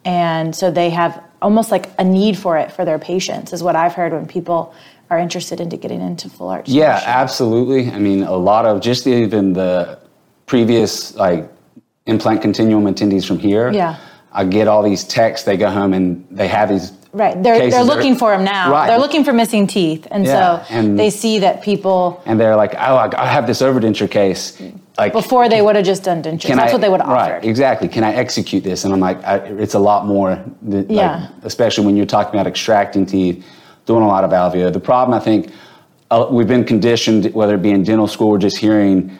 and 0.06 0.56
so 0.56 0.70
they 0.70 0.92
have 0.92 1.24
almost 1.44 1.70
like 1.70 1.90
a 2.00 2.04
need 2.04 2.38
for 2.38 2.58
it 2.58 2.72
for 2.72 2.86
their 2.86 2.98
patients. 2.98 3.54
Is 3.54 3.62
what 3.62 3.76
I've 3.76 3.94
heard 3.94 4.14
when 4.14 4.26
people 4.26 4.74
are 5.12 5.20
interested 5.20 5.60
into 5.60 5.78
getting 5.78 6.02
into 6.02 6.30
full 6.30 6.48
arch. 6.50 6.68
Yeah, 6.68 7.00
absolutely. 7.06 7.92
I 7.92 8.00
mean, 8.00 8.24
a 8.24 8.36
lot 8.36 8.66
of 8.66 8.82
just 8.82 9.06
even 9.06 9.54
the 9.54 10.00
previous 10.48 11.16
like 11.16 11.48
implant 12.08 12.42
continuum 12.42 12.86
attendees 12.86 13.28
from 13.28 13.38
here. 13.38 13.72
Yeah. 13.72 13.98
I 14.32 14.46
get 14.46 14.68
all 14.68 14.82
these 14.82 15.04
texts. 15.04 15.46
They 15.46 15.58
go 15.58 15.70
home 15.70 15.94
and 15.94 16.26
they 16.32 16.48
have 16.48 16.70
these. 16.70 16.92
Right, 17.12 17.36
they're, 17.44 17.60
they're 17.60 17.70
that 17.70 17.82
are- 17.82 17.84
looking 17.84 18.16
for 18.16 18.32
them 18.32 18.44
now. 18.44 18.72
Right. 18.72 18.88
They're 18.88 18.98
looking 18.98 19.24
for 19.24 19.34
missing 19.34 19.68
teeth, 19.68 20.08
and 20.10 20.26
Yeah, 20.26 20.66
so 20.66 20.74
and- 20.74 20.98
they 20.98 21.12
see 21.12 21.38
that 21.40 21.62
people 21.62 22.20
And 22.26 22.40
they're 22.40 22.56
like, 22.56 22.74
oh, 22.74 22.96
I 22.96 23.12
I 23.16 23.28
have 23.28 23.46
this 23.46 23.62
overdenture 23.62 24.10
case. 24.10 24.60
Like 24.98 25.14
before 25.14 25.50
they 25.50 25.62
would 25.62 25.76
have 25.76 25.86
just 25.86 26.04
done 26.04 26.22
dentures. 26.22 26.56
That's 26.56 26.72
I- 26.72 26.74
what 26.74 26.82
they 26.82 26.90
would 26.90 27.02
have 27.02 27.10
right, 27.10 27.32
offered. 27.34 27.46
Exactly. 27.46 27.88
Can 27.88 28.04
I 28.04 28.14
execute 28.14 28.64
this? 28.64 28.84
And 28.86 28.94
I'm 28.94 29.00
like, 29.00 29.24
I, 29.24 29.38
it's 29.38 29.74
a 29.74 29.80
lot 29.80 30.06
more. 30.06 30.36
th- 30.70 30.88
like, 30.88 30.90
Yeah. 30.90 31.30
especially 31.44 31.86
when 31.86 31.96
you're 31.98 32.06
talking 32.06 32.34
about 32.40 32.46
extracting 32.48 33.06
teeth, 33.06 33.44
doing 33.86 34.04
a 34.04 34.08
lot 34.08 34.24
of 34.24 34.32
alveo. 34.32 34.72
The 34.72 34.80
problem, 34.80 35.20
I 35.20 35.24
think, 35.24 35.52
uh, 36.12 36.28
we've 36.30 36.48
been 36.48 36.64
conditioned, 36.64 37.34
whether 37.34 37.56
it 37.56 37.62
be 37.64 37.72
in 37.72 37.84
dental 37.84 38.08
school 38.08 38.30
or 38.30 38.38
just 38.38 38.58
hearing 38.58 39.18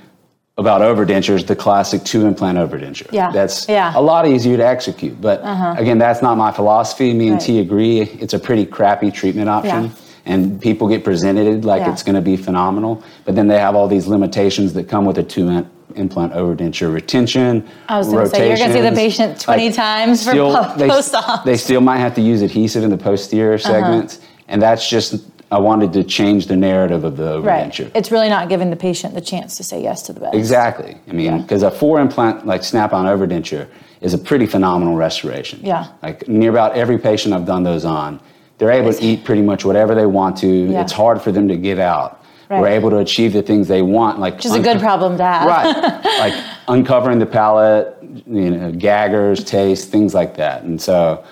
about 0.60 0.82
overdentures, 0.82 1.48
the 1.48 1.56
classic 1.56 2.04
two 2.04 2.28
implant 2.28 2.60
overdenture. 2.60 3.12
Yeah. 3.12 3.32
That's 3.32 3.68
Yeah. 3.68 3.88
Uh-huh. 3.88 4.00
a 4.00 4.04
lot 4.04 4.28
easier 4.28 4.56
to 4.58 4.66
execute. 4.66 5.20
But 5.20 5.42
again, 5.80 5.98
that's 5.98 6.22
not 6.22 6.38
my 6.38 6.52
philosophy. 6.52 7.12
Me 7.14 7.26
and 7.30 7.38
Right. 7.38 7.42
T 7.42 7.60
agree. 7.60 8.02
It's 8.02 8.36
a 8.36 8.40
pretty 8.40 8.64
crappy 8.68 9.10
treatment 9.10 9.50
option. 9.50 9.86
Yeah. 9.86 9.90
And 10.26 10.62
people 10.62 10.88
get 10.88 11.04
presented 11.04 11.66
like 11.66 11.82
Yeah. 11.82 11.92
it's 11.92 12.04
going 12.04 12.16
to 12.16 12.22
be 12.22 12.38
phenomenal, 12.38 13.04
but 13.26 13.36
then 13.36 13.48
they 13.48 13.60
have 13.60 13.76
all 13.76 13.88
these 13.88 14.08
limitations 14.08 14.72
that 14.74 14.88
come 14.88 15.04
with 15.06 15.18
a 15.18 15.24
two 15.24 15.50
in- 15.50 15.68
implant 15.96 16.34
overdenture 16.34 16.92
retention. 16.94 17.64
I 17.90 17.98
was 17.98 18.08
gonna 18.08 18.26
say, 18.28 18.48
you're 18.48 18.58
gonna 18.58 18.74
see 18.74 18.82
the 18.82 18.92
patient 18.96 19.40
20 19.40 19.72
times 19.72 20.24
for 20.24 20.32
po- 20.34 20.74
they, 20.78 20.88
post-op. 20.88 21.44
they 21.46 21.56
still 21.58 21.82
might 21.82 21.98
have 22.00 22.16
to 22.16 22.22
use 22.22 22.42
adhesive 22.42 22.84
in 22.84 22.90
the 22.90 22.98
posterior 22.98 23.56
Uh-huh. 23.56 23.72
segments, 23.72 24.20
and 24.48 24.60
that's 24.62 24.90
just 24.90 25.16
I 25.52 25.60
wanted 25.60 25.94
to 25.94 26.04
change 26.04 26.48
the 26.48 26.56
narrative 26.56 27.04
of 27.04 27.16
the 27.16 27.40
Right. 27.40 27.80
It's 27.94 28.12
really 28.12 28.28
not 28.30 28.50
giving 28.50 28.72
the 28.72 28.76
patient 28.76 29.14
the 29.14 29.22
chance 29.22 29.56
to 29.58 29.64
say 29.64 29.84
yes 29.84 30.02
to 30.04 30.14
the 30.14 30.22
best. 30.22 30.34
Exactly. 30.34 30.96
I 31.08 31.14
mean, 31.14 31.26
Yeah. 31.28 31.38
because 31.38 31.62
a 31.62 31.70
four 31.70 32.00
implant 32.00 32.48
like 32.48 32.64
snap-on 32.64 33.06
overdenture 33.06 33.68
is 34.02 34.16
a 34.16 34.18
pretty 34.18 34.48
phenomenal 34.48 34.96
restoration. 34.96 35.60
Yeah. 35.62 35.86
Like 36.02 36.28
near 36.28 36.50
about 36.50 36.76
every 36.76 36.98
patient 36.98 37.36
I've 37.36 37.46
done 37.46 37.62
those 37.62 37.86
on, 37.86 38.20
they're 38.64 38.72
able 38.72 38.94
to 38.94 39.04
eat 39.04 39.26
pretty 39.26 39.42
much 39.42 39.66
whatever 39.66 39.94
they 39.94 40.06
want 40.06 40.38
to. 40.38 40.48
Yeah. 40.48 40.82
It's 40.82 40.94
hard 40.94 41.22
for 41.22 41.34
them 41.34 41.50
to 41.50 41.58
give 41.58 41.80
out. 41.80 42.24
Right. 42.50 42.62
We're 42.62 42.68
able 42.70 42.90
to 42.92 43.00
achieve 43.00 43.34
the 43.34 43.42
things 43.42 43.68
they 43.68 43.82
want, 43.82 44.20
like 44.20 44.36
Which 44.36 44.46
is 44.46 44.54
a 44.54 44.62
good 44.62 44.80
problem 44.80 45.18
to 45.18 45.24
have. 45.24 45.48
right, 45.48 46.04
like 46.20 46.34
uncovering 46.70 47.20
the 47.20 47.26
palate, 47.26 47.98
you 48.26 48.52
know, 48.52 48.72
gaggers, 48.72 49.44
taste, 49.44 49.90
things 49.92 50.14
like 50.14 50.38
that. 50.38 50.64
And 50.64 50.82
so, 50.82 51.26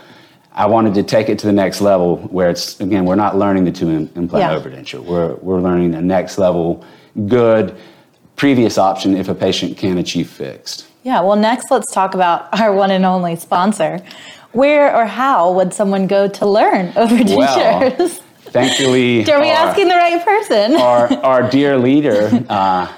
I 0.53 0.65
wanted 0.65 0.93
to 0.95 1.03
take 1.03 1.29
it 1.29 1.39
to 1.39 1.47
the 1.47 1.53
next 1.53 1.79
level, 1.79 2.17
where 2.31 2.49
it's 2.49 2.77
again, 2.81 3.05
we're 3.05 3.15
not 3.15 3.37
learning 3.37 3.63
the 3.63 3.71
two 3.71 3.89
im- 3.89 4.09
implant 4.17 4.51
Yeah. 4.51 4.59
overdenture. 4.59 5.01
We're 5.01 5.35
we're 5.35 5.61
learning 5.61 5.91
the 5.91 6.01
next 6.01 6.37
level, 6.37 6.83
good 7.27 7.77
previous 8.35 8.77
option 8.77 9.15
if 9.15 9.29
a 9.29 9.35
patient 9.35 9.77
can 9.77 9.97
achieve 9.99 10.29
fixed. 10.29 10.87
Yeah, 11.03 11.21
well, 11.21 11.37
next 11.37 11.71
let's 11.71 11.91
talk 11.93 12.13
about 12.13 12.59
our 12.59 12.73
one 12.73 12.91
and 12.91 13.05
only 13.05 13.37
sponsor. 13.37 14.01
Where 14.53 14.95
or 14.95 15.05
how 15.05 15.51
would 15.53 15.73
someone 15.73 16.07
go 16.07 16.27
to 16.27 16.45
learn 16.45 16.91
overdentures? 16.95 17.37
Well, 17.37 18.07
thankfully, 18.51 19.21
Are 19.31 19.39
we 19.39 19.49
our- 19.49 19.67
asking 19.69 19.87
the 19.87 19.95
right 19.95 20.23
person? 20.23 20.75
our, 20.75 21.13
our 21.23 21.49
dear 21.49 21.77
leader, 21.77 22.29
uh, 22.49 22.91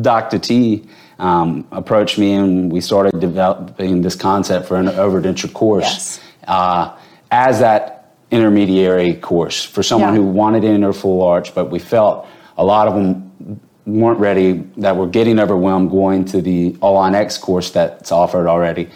Dr. 0.00 0.38
T, 0.38 0.84
um, 1.18 1.66
approached 1.72 2.16
me 2.18 2.32
and 2.34 2.72
we 2.72 2.80
started 2.80 3.20
developing 3.20 4.00
this 4.02 4.14
concept 4.14 4.66
for 4.66 4.76
an 4.76 4.86
overdenture 4.86 5.52
course 5.52 5.84
Yes. 5.84 6.20
uh, 6.48 6.96
as 7.30 7.58
that 7.60 8.14
intermediary 8.30 9.14
course 9.14 9.62
for 9.64 9.82
someone 9.82 10.14
Yeah. 10.14 10.20
who 10.20 10.26
wanted 10.28 10.62
to 10.62 10.68
enter 10.68 10.92
full 10.92 11.22
arch, 11.22 11.54
but 11.54 11.70
we 11.70 11.78
felt 11.78 12.26
a 12.56 12.64
lot 12.64 12.86
of 12.88 12.94
them 12.94 13.60
weren't 13.86 14.20
ready, 14.20 14.62
that 14.76 14.96
were 14.96 15.08
getting 15.08 15.38
overwhelmed 15.40 15.90
going 15.90 16.24
to 16.26 16.40
the 16.40 16.76
All 16.80 16.96
on 16.96 17.14
X 17.14 17.36
course 17.36 17.70
that's 17.70 18.12
offered 18.12 18.46
already. 18.46 18.88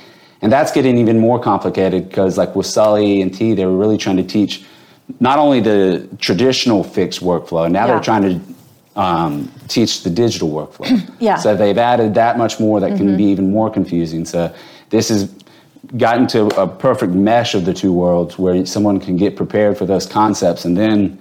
And 0.44 0.52
that's 0.52 0.72
getting 0.72 0.98
even 0.98 1.18
more 1.18 1.40
complicated 1.40 2.06
because, 2.06 2.36
like 2.36 2.54
with 2.54 2.66
Sully 2.66 3.22
and 3.22 3.34
T, 3.34 3.54
they 3.54 3.64
were 3.64 3.78
really 3.78 3.96
trying 3.96 4.18
to 4.18 4.22
teach 4.22 4.62
not 5.18 5.38
only 5.38 5.58
the 5.60 6.06
traditional 6.18 6.84
fixed 6.84 7.22
workflow, 7.22 7.70
now 7.70 7.86
Yeah. 7.86 7.92
they're 7.94 8.02
trying 8.02 8.22
to 8.22 9.00
um, 9.00 9.50
teach 9.68 10.02
the 10.02 10.10
digital 10.10 10.50
workflow. 10.50 10.86
Yeah. 11.18 11.32
Mm-hmm. 11.36 11.42
So 11.42 11.56
they've 11.56 11.78
added 11.78 12.12
that 12.14 12.36
much 12.36 12.60
more 12.60 12.78
that 12.80 12.98
can 12.98 13.16
be 13.16 13.24
even 13.24 13.50
more 13.50 13.70
confusing. 13.70 14.26
So 14.26 14.54
this 14.90 15.08
has 15.08 15.32
gotten 15.96 16.26
to 16.28 16.48
a 16.60 16.68
perfect 16.68 17.14
mesh 17.14 17.54
of 17.54 17.64
the 17.64 17.72
two 17.72 17.94
worlds 17.94 18.38
where 18.38 18.66
someone 18.66 19.00
can 19.00 19.16
get 19.16 19.36
prepared 19.36 19.78
for 19.78 19.86
those 19.86 20.04
concepts 20.04 20.66
and 20.66 20.76
then 20.76 21.18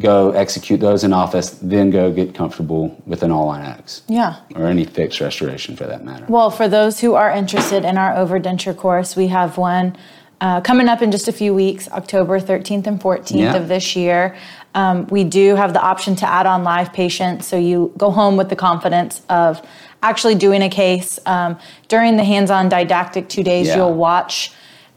go 0.00 0.30
execute 0.30 0.80
those 0.80 1.02
in 1.04 1.12
office, 1.12 1.50
then 1.60 1.90
go 1.90 2.12
get 2.12 2.34
comfortable 2.34 3.00
with 3.06 3.22
an 3.22 3.30
all 3.30 3.48
on 3.48 3.62
X. 3.62 4.02
Yeah. 4.08 4.36
Or 4.54 4.66
any 4.66 4.84
fixed 4.84 5.20
restoration 5.20 5.76
for 5.76 5.84
that 5.86 6.04
matter. 6.04 6.24
Well, 6.28 6.50
for 6.50 6.68
those 6.68 7.00
who 7.00 7.14
are 7.14 7.30
interested 7.30 7.84
in 7.84 7.98
our 7.98 8.14
overdenture 8.14 8.76
course, 8.76 9.16
we 9.16 9.26
have 9.28 9.58
one 9.58 9.96
uh, 10.40 10.60
coming 10.60 10.88
up 10.88 11.02
in 11.02 11.10
just 11.10 11.26
a 11.26 11.32
few 11.32 11.52
weeks, 11.52 11.88
October 11.90 12.38
13th 12.38 12.86
and 12.86 13.00
14th 13.00 13.30
Yeah. 13.36 13.56
of 13.56 13.66
this 13.66 13.96
year. 13.96 14.36
Um, 14.72 15.06
we 15.08 15.24
do 15.24 15.56
have 15.56 15.72
the 15.72 15.82
option 15.82 16.14
to 16.16 16.28
add 16.28 16.46
on 16.46 16.62
live 16.62 16.92
patients, 16.92 17.48
so 17.48 17.56
you 17.56 17.92
go 17.98 18.10
home 18.12 18.36
with 18.36 18.48
the 18.48 18.54
confidence 18.54 19.22
of 19.28 19.60
actually 20.00 20.36
doing 20.36 20.62
a 20.62 20.68
case. 20.68 21.18
Um, 21.26 21.58
during 21.88 22.16
the 22.16 22.22
hands 22.22 22.52
on 22.52 22.68
didactic 22.68 23.28
two 23.28 23.42
days, 23.42 23.66
Yeah. 23.66 23.76
you'll 23.78 23.94
watch 23.94 24.52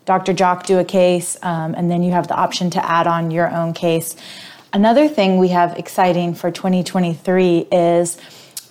Dr. 0.06 0.34
Jock 0.34 0.66
do 0.68 0.78
a 0.78 0.84
case, 0.84 1.38
um, 1.42 1.74
and 1.76 1.90
then 1.90 2.04
you 2.04 2.12
have 2.12 2.28
the 2.28 2.36
option 2.36 2.70
to 2.72 2.86
add 2.86 3.08
on 3.08 3.32
your 3.32 3.50
own 3.52 3.74
case. 3.74 4.16
Another 4.74 5.10
thing 5.10 5.38
we 5.38 5.50
have 5.50 5.78
exciting 5.78 6.34
for 6.34 6.50
2023 6.50 7.68
is 7.72 8.18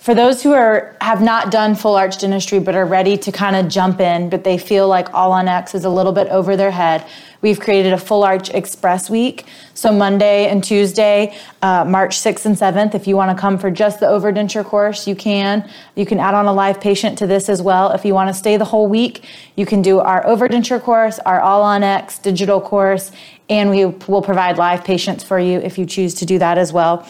for 0.01 0.15
those 0.15 0.41
who 0.41 0.51
are 0.51 0.95
have 0.99 1.21
not 1.21 1.51
done 1.51 1.75
full 1.75 1.95
arch 1.95 2.17
dentistry 2.17 2.57
but 2.57 2.73
are 2.73 2.87
ready 2.87 3.15
to 3.15 3.31
kind 3.31 3.55
of 3.55 3.67
jump 3.67 4.01
in, 4.01 4.31
but 4.31 4.43
they 4.43 4.57
feel 4.57 4.87
like 4.87 5.13
all 5.13 5.31
on 5.31 5.47
X 5.47 5.75
is 5.75 5.85
a 5.85 5.89
little 5.89 6.11
bit 6.11 6.27
over 6.29 6.57
their 6.57 6.71
head. 6.71 7.05
We've 7.41 7.59
created 7.59 7.93
a 7.93 7.99
full 7.99 8.23
arch 8.23 8.49
express 8.49 9.11
week. 9.11 9.45
So 9.75 9.91
Monday 9.91 10.47
and 10.49 10.63
Tuesday, 10.63 11.37
uh, 11.61 11.85
March 11.85 12.17
6th 12.17 12.47
and 12.47 12.55
7th, 12.55 12.95
if 12.95 13.07
you 13.07 13.15
want 13.15 13.35
to 13.35 13.39
come 13.39 13.59
for 13.59 13.69
just 13.69 13.99
the 13.99 14.07
overdenture 14.07 14.65
course, 14.65 15.07
you 15.07 15.15
can. 15.15 15.69
You 15.95 16.07
can 16.07 16.19
add 16.19 16.33
on 16.33 16.47
a 16.47 16.53
live 16.53 16.81
patient 16.81 17.19
to 17.19 17.27
this 17.27 17.47
as 17.47 17.61
well. 17.61 17.91
If 17.91 18.03
you 18.03 18.15
want 18.15 18.27
to 18.29 18.33
stay 18.33 18.57
the 18.57 18.65
whole 18.65 18.87
week, 18.87 19.23
you 19.55 19.67
can 19.67 19.83
do 19.83 19.99
our 19.99 20.23
overdenture 20.25 20.81
course, 20.81 21.19
our 21.19 21.39
all 21.41 21.61
on 21.61 21.83
X 21.83 22.17
digital 22.17 22.59
course, 22.59 23.11
and 23.51 23.69
we 23.69 23.85
will 23.85 24.23
provide 24.23 24.57
live 24.57 24.83
patients 24.83 25.23
for 25.23 25.39
you 25.39 25.59
if 25.59 25.77
you 25.77 25.85
choose 25.85 26.15
to 26.15 26.25
do 26.25 26.39
that 26.39 26.57
as 26.57 26.73
well. 26.73 27.07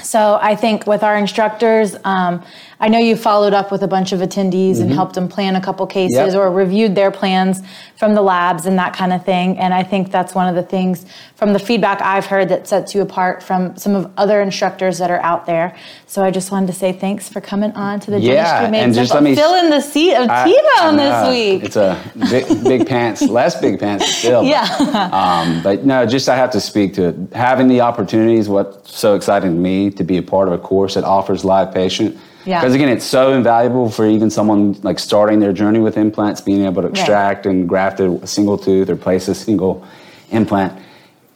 So 0.00 0.38
I 0.40 0.56
think 0.56 0.86
with 0.86 1.02
our 1.02 1.16
instructors, 1.16 1.96
um, 2.04 2.44
I 2.82 2.88
know 2.88 2.98
you 2.98 3.14
followed 3.14 3.54
up 3.54 3.70
with 3.70 3.84
a 3.84 3.88
bunch 3.88 4.10
of 4.10 4.18
attendees 4.18 4.80
and 4.80 4.92
helped 4.92 5.14
them 5.14 5.28
plan 5.28 5.54
a 5.54 5.60
couple 5.60 5.86
cases 5.86 6.16
Mm-hmm. 6.18 6.26
Yep. 6.30 6.36
or 6.36 6.50
reviewed 6.50 6.94
their 6.96 7.12
plans 7.12 7.62
from 7.96 8.16
the 8.16 8.22
labs 8.22 8.66
and 8.66 8.76
that 8.80 8.92
kind 8.92 9.12
of 9.12 9.24
thing. 9.24 9.56
And 9.56 9.72
I 9.72 9.84
think 9.84 10.10
that's 10.10 10.34
one 10.34 10.48
of 10.48 10.56
the 10.56 10.64
things 10.64 11.06
from 11.36 11.52
the 11.52 11.60
feedback 11.60 12.02
I've 12.02 12.26
heard 12.26 12.48
that 12.48 12.66
sets 12.66 12.92
you 12.92 13.00
apart 13.02 13.40
from 13.40 13.76
some 13.76 13.94
of 13.94 14.10
other 14.16 14.42
instructors 14.42 14.98
that 14.98 15.12
are 15.12 15.20
out 15.20 15.46
there. 15.46 15.76
So 16.08 16.24
I 16.24 16.32
just 16.32 16.50
wanted 16.50 16.66
to 16.66 16.72
say 16.72 16.92
thanks 16.92 17.28
for 17.28 17.40
coming 17.40 17.70
on 17.72 18.00
to 18.00 18.10
the 18.10 18.18
Yeah, 18.18 18.62
Dentistry 18.68 18.78
and 18.80 18.94
just 18.94 19.14
let 19.14 19.22
me- 19.22 19.36
Fill 19.36 19.54
in 19.54 19.70
the 19.70 19.80
seat 19.80 20.14
of 20.16 20.26
T-Bone 20.26 20.98
I 20.98 21.04
this 21.22 21.28
week. 21.30 21.62
It's 21.64 21.76
a 21.76 21.96
big, 22.30 22.64
big 22.64 22.86
pants, 22.88 23.22
less 23.38 23.60
big 23.60 23.78
pants 23.78 24.06
to 24.06 24.28
fill. 24.28 24.42
Yeah. 24.42 24.64
um, 25.12 25.62
but 25.62 25.84
no, 25.84 26.04
just 26.04 26.28
I 26.28 26.34
have 26.34 26.50
to 26.50 26.60
speak 26.60 26.94
to 26.94 27.10
it. 27.10 27.16
having 27.32 27.68
the 27.68 27.80
opportunity 27.80 28.38
is 28.38 28.48
what's 28.48 28.92
so 28.92 29.14
exciting 29.14 29.50
to 29.54 29.56
me 29.60 29.90
to 29.92 30.02
be 30.02 30.16
a 30.16 30.22
part 30.22 30.48
of 30.48 30.54
a 30.54 30.58
course 30.58 30.94
that 30.94 31.04
offers 31.04 31.44
live 31.44 31.72
patient. 31.72 32.18
Yeah. 32.44 32.60
Because 32.60 32.74
again, 32.74 32.88
it's 32.88 33.04
so 33.04 33.32
invaluable 33.32 33.90
for 33.90 34.06
even 34.06 34.30
someone 34.30 34.72
like 34.82 34.98
starting 34.98 35.40
their 35.40 35.52
journey 35.52 35.78
with 35.78 35.96
implants, 35.96 36.40
being 36.40 36.64
able 36.64 36.82
to 36.82 36.88
extract 36.88 37.46
and 37.46 37.68
graft 37.68 38.00
a 38.00 38.26
single 38.26 38.58
tooth 38.58 38.88
or 38.90 38.96
place 38.96 39.28
a 39.28 39.34
single 39.34 39.84
implant. 40.30 40.72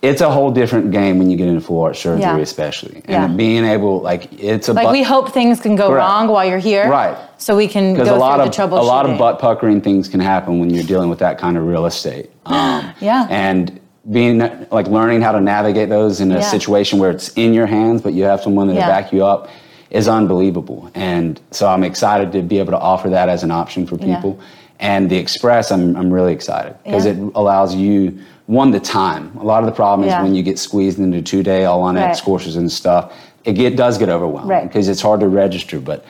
It's 0.03 0.21
a 0.21 0.31
whole 0.31 0.51
different 0.51 0.91
game 0.93 1.19
when 1.19 1.31
you 1.31 1.37
get 1.37 1.49
into 1.49 1.61
full 1.61 1.81
arch 1.83 2.01
surgery, 2.01 2.21
Yeah. 2.21 2.37
especially. 2.39 3.03
Yeah. 3.09 3.25
And 3.25 3.37
being 3.37 3.65
able, 3.65 4.01
like, 4.01 4.29
it's 4.41 4.69
a 4.69 4.73
like 4.73 4.87
bu- 4.87 4.93
we 4.93 5.03
hope 5.03 5.33
things 5.33 5.59
can 5.61 5.75
go 5.75 5.89
Correct. 5.89 5.99
wrong 6.07 6.29
while 6.29 6.45
you're 6.45 6.59
here. 6.59 6.89
Right. 6.89 7.17
So 7.39 7.57
we 7.57 7.67
can 7.67 7.95
go 7.95 8.01
because 8.05 8.09
a 8.09 8.19
lot 8.19 8.41
of 8.41 8.73
a 8.73 8.77
lot 8.83 9.09
of 9.09 9.19
butt 9.19 9.39
puckering 9.39 9.81
things 9.81 10.09
can 10.09 10.21
happen 10.21 10.61
when 10.61 10.71
you're 10.71 10.85
dealing 10.85 11.09
with 11.09 11.19
that 11.21 11.39
kind 11.39 11.57
of 11.57 11.67
real 11.67 11.87
estate. 11.87 12.31
Um, 12.47 12.93
Yeah. 13.01 13.27
and 13.31 13.81
being 14.11 14.39
like 14.71 14.87
learning 14.87 15.21
how 15.23 15.33
to 15.33 15.41
navigate 15.41 15.89
those 15.89 16.21
in 16.21 16.31
a 16.31 16.37
Yeah. 16.37 16.41
situation 16.43 16.99
where 17.01 17.11
it's 17.11 17.31
in 17.31 17.53
your 17.53 17.67
hands, 17.67 18.03
but 18.03 18.13
you 18.13 18.23
have 18.25 18.41
someone 18.41 18.69
that'll 18.69 18.81
Yeah. 18.83 18.89
back 18.89 19.13
you 19.13 19.25
up, 19.25 19.49
is 19.91 20.09
unbelievable. 20.09 20.91
And 20.95 21.41
so 21.51 21.69
I'm 21.69 21.85
excited 21.85 22.33
to 22.33 22.43
be 22.43 22.59
able 22.59 22.73
to 22.73 22.79
offer 22.79 23.09
that 23.11 23.29
as 23.29 23.43
an 23.43 23.51
option 23.51 23.87
for 23.87 23.97
Yeah. 23.97 24.17
people. 24.17 24.39
And 24.81 25.09
the 25.09 25.17
Express, 25.17 25.71
I'm 25.71 25.97
I'm 25.97 26.11
really 26.13 26.33
excited 26.33 26.75
because 26.85 27.07
Yeah. 27.07 27.13
it 27.13 27.19
allows 27.35 27.75
you 27.75 28.19
one 28.47 28.71
the 28.73 28.81
time. 28.81 29.33
A 29.41 29.45
lot 29.45 29.61
of 29.63 29.67
the 29.67 29.73
problem 29.73 30.07
Yeah. 30.09 30.19
is 30.19 30.23
when 30.25 30.35
you 30.35 30.43
get 30.43 30.59
squeezed 30.59 30.99
into 30.99 31.23
two 31.23 31.43
day 31.43 31.65
all 31.65 31.83
on 31.83 31.97
X 31.97 32.19
Right. 32.19 32.25
courses 32.25 32.57
and 32.57 32.71
stuff. 32.71 33.13
It 33.45 33.53
get, 33.55 33.77
does 33.77 33.97
get 33.97 34.09
overwhelming 34.09 34.49
Right. 34.51 34.63
because 34.65 34.89
it's 34.89 35.01
hard 35.01 35.21
to 35.21 35.29
register, 35.29 35.79
but 35.79 36.05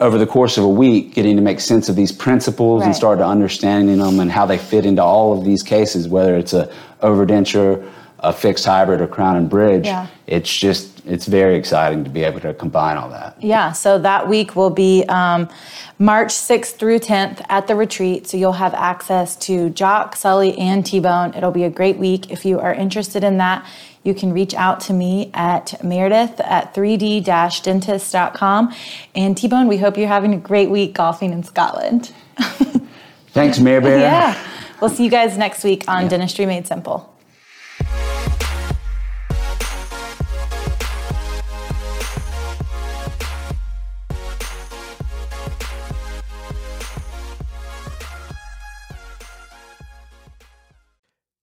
over 0.00 0.18
the 0.18 0.26
course 0.26 0.58
of 0.58 0.64
a 0.64 0.68
week, 0.68 1.14
getting 1.14 1.36
to 1.36 1.42
make 1.42 1.60
sense 1.60 1.88
of 1.88 1.94
these 1.94 2.10
principles 2.10 2.82
and 2.82 2.94
start 2.96 3.20
to 3.20 3.24
understanding 3.24 3.98
them 3.98 4.18
and 4.18 4.28
how 4.32 4.44
they 4.44 4.58
fit 4.58 4.84
into 4.84 5.00
all 5.02 5.32
of 5.32 5.44
these 5.44 5.62
cases, 5.62 6.08
whether 6.08 6.36
it's 6.36 6.52
a 6.52 6.68
overdenture, 7.00 7.80
a 8.20 8.32
fixed 8.32 8.64
hybrid, 8.64 9.00
or 9.00 9.06
crown 9.06 9.36
and 9.36 9.48
bridge. 9.48 9.86
Yeah. 9.86 10.06
It's 10.26 10.54
just 10.54 10.97
it's 11.08 11.26
very 11.26 11.56
exciting 11.56 12.04
to 12.04 12.10
be 12.10 12.22
able 12.22 12.40
to 12.40 12.54
combine 12.54 12.96
all 12.96 13.08
that. 13.10 13.42
Yeah, 13.42 13.72
so 13.72 13.98
that 13.98 14.28
week 14.28 14.54
will 14.54 14.70
be 14.70 15.04
um, 15.08 15.48
March 15.98 16.28
6th 16.28 16.76
through 16.76 17.00
10th 17.00 17.44
at 17.48 17.66
the 17.66 17.74
retreat. 17.74 18.26
So 18.26 18.36
you'll 18.36 18.52
have 18.52 18.74
access 18.74 19.34
to 19.46 19.70
Jock, 19.70 20.16
Sully, 20.16 20.56
and 20.58 20.84
T 20.84 21.00
Bone. 21.00 21.34
It'll 21.34 21.50
be 21.50 21.64
a 21.64 21.70
great 21.70 21.96
week. 21.96 22.30
If 22.30 22.44
you 22.44 22.60
are 22.60 22.72
interested 22.72 23.24
in 23.24 23.38
that, 23.38 23.66
you 24.04 24.14
can 24.14 24.32
reach 24.32 24.54
out 24.54 24.80
to 24.82 24.92
me 24.92 25.30
at 25.34 25.82
Meredith 25.82 26.40
at 26.40 26.74
3d 26.74 27.24
dentist.com. 27.62 28.74
And 29.14 29.36
T 29.36 29.48
Bone, 29.48 29.66
we 29.66 29.78
hope 29.78 29.96
you're 29.96 30.08
having 30.08 30.34
a 30.34 30.38
great 30.38 30.70
week 30.70 30.94
golfing 30.94 31.32
in 31.32 31.42
Scotland. 31.42 32.12
Thanks, 33.28 33.58
Mayor 33.58 33.80
Bear. 33.80 33.98
Yeah. 33.98 34.44
We'll 34.80 34.90
see 34.90 35.04
you 35.04 35.10
guys 35.10 35.36
next 35.36 35.64
week 35.64 35.84
on 35.88 36.06
Dentistry 36.08 36.46
Made 36.46 36.66
Simple. 36.66 37.17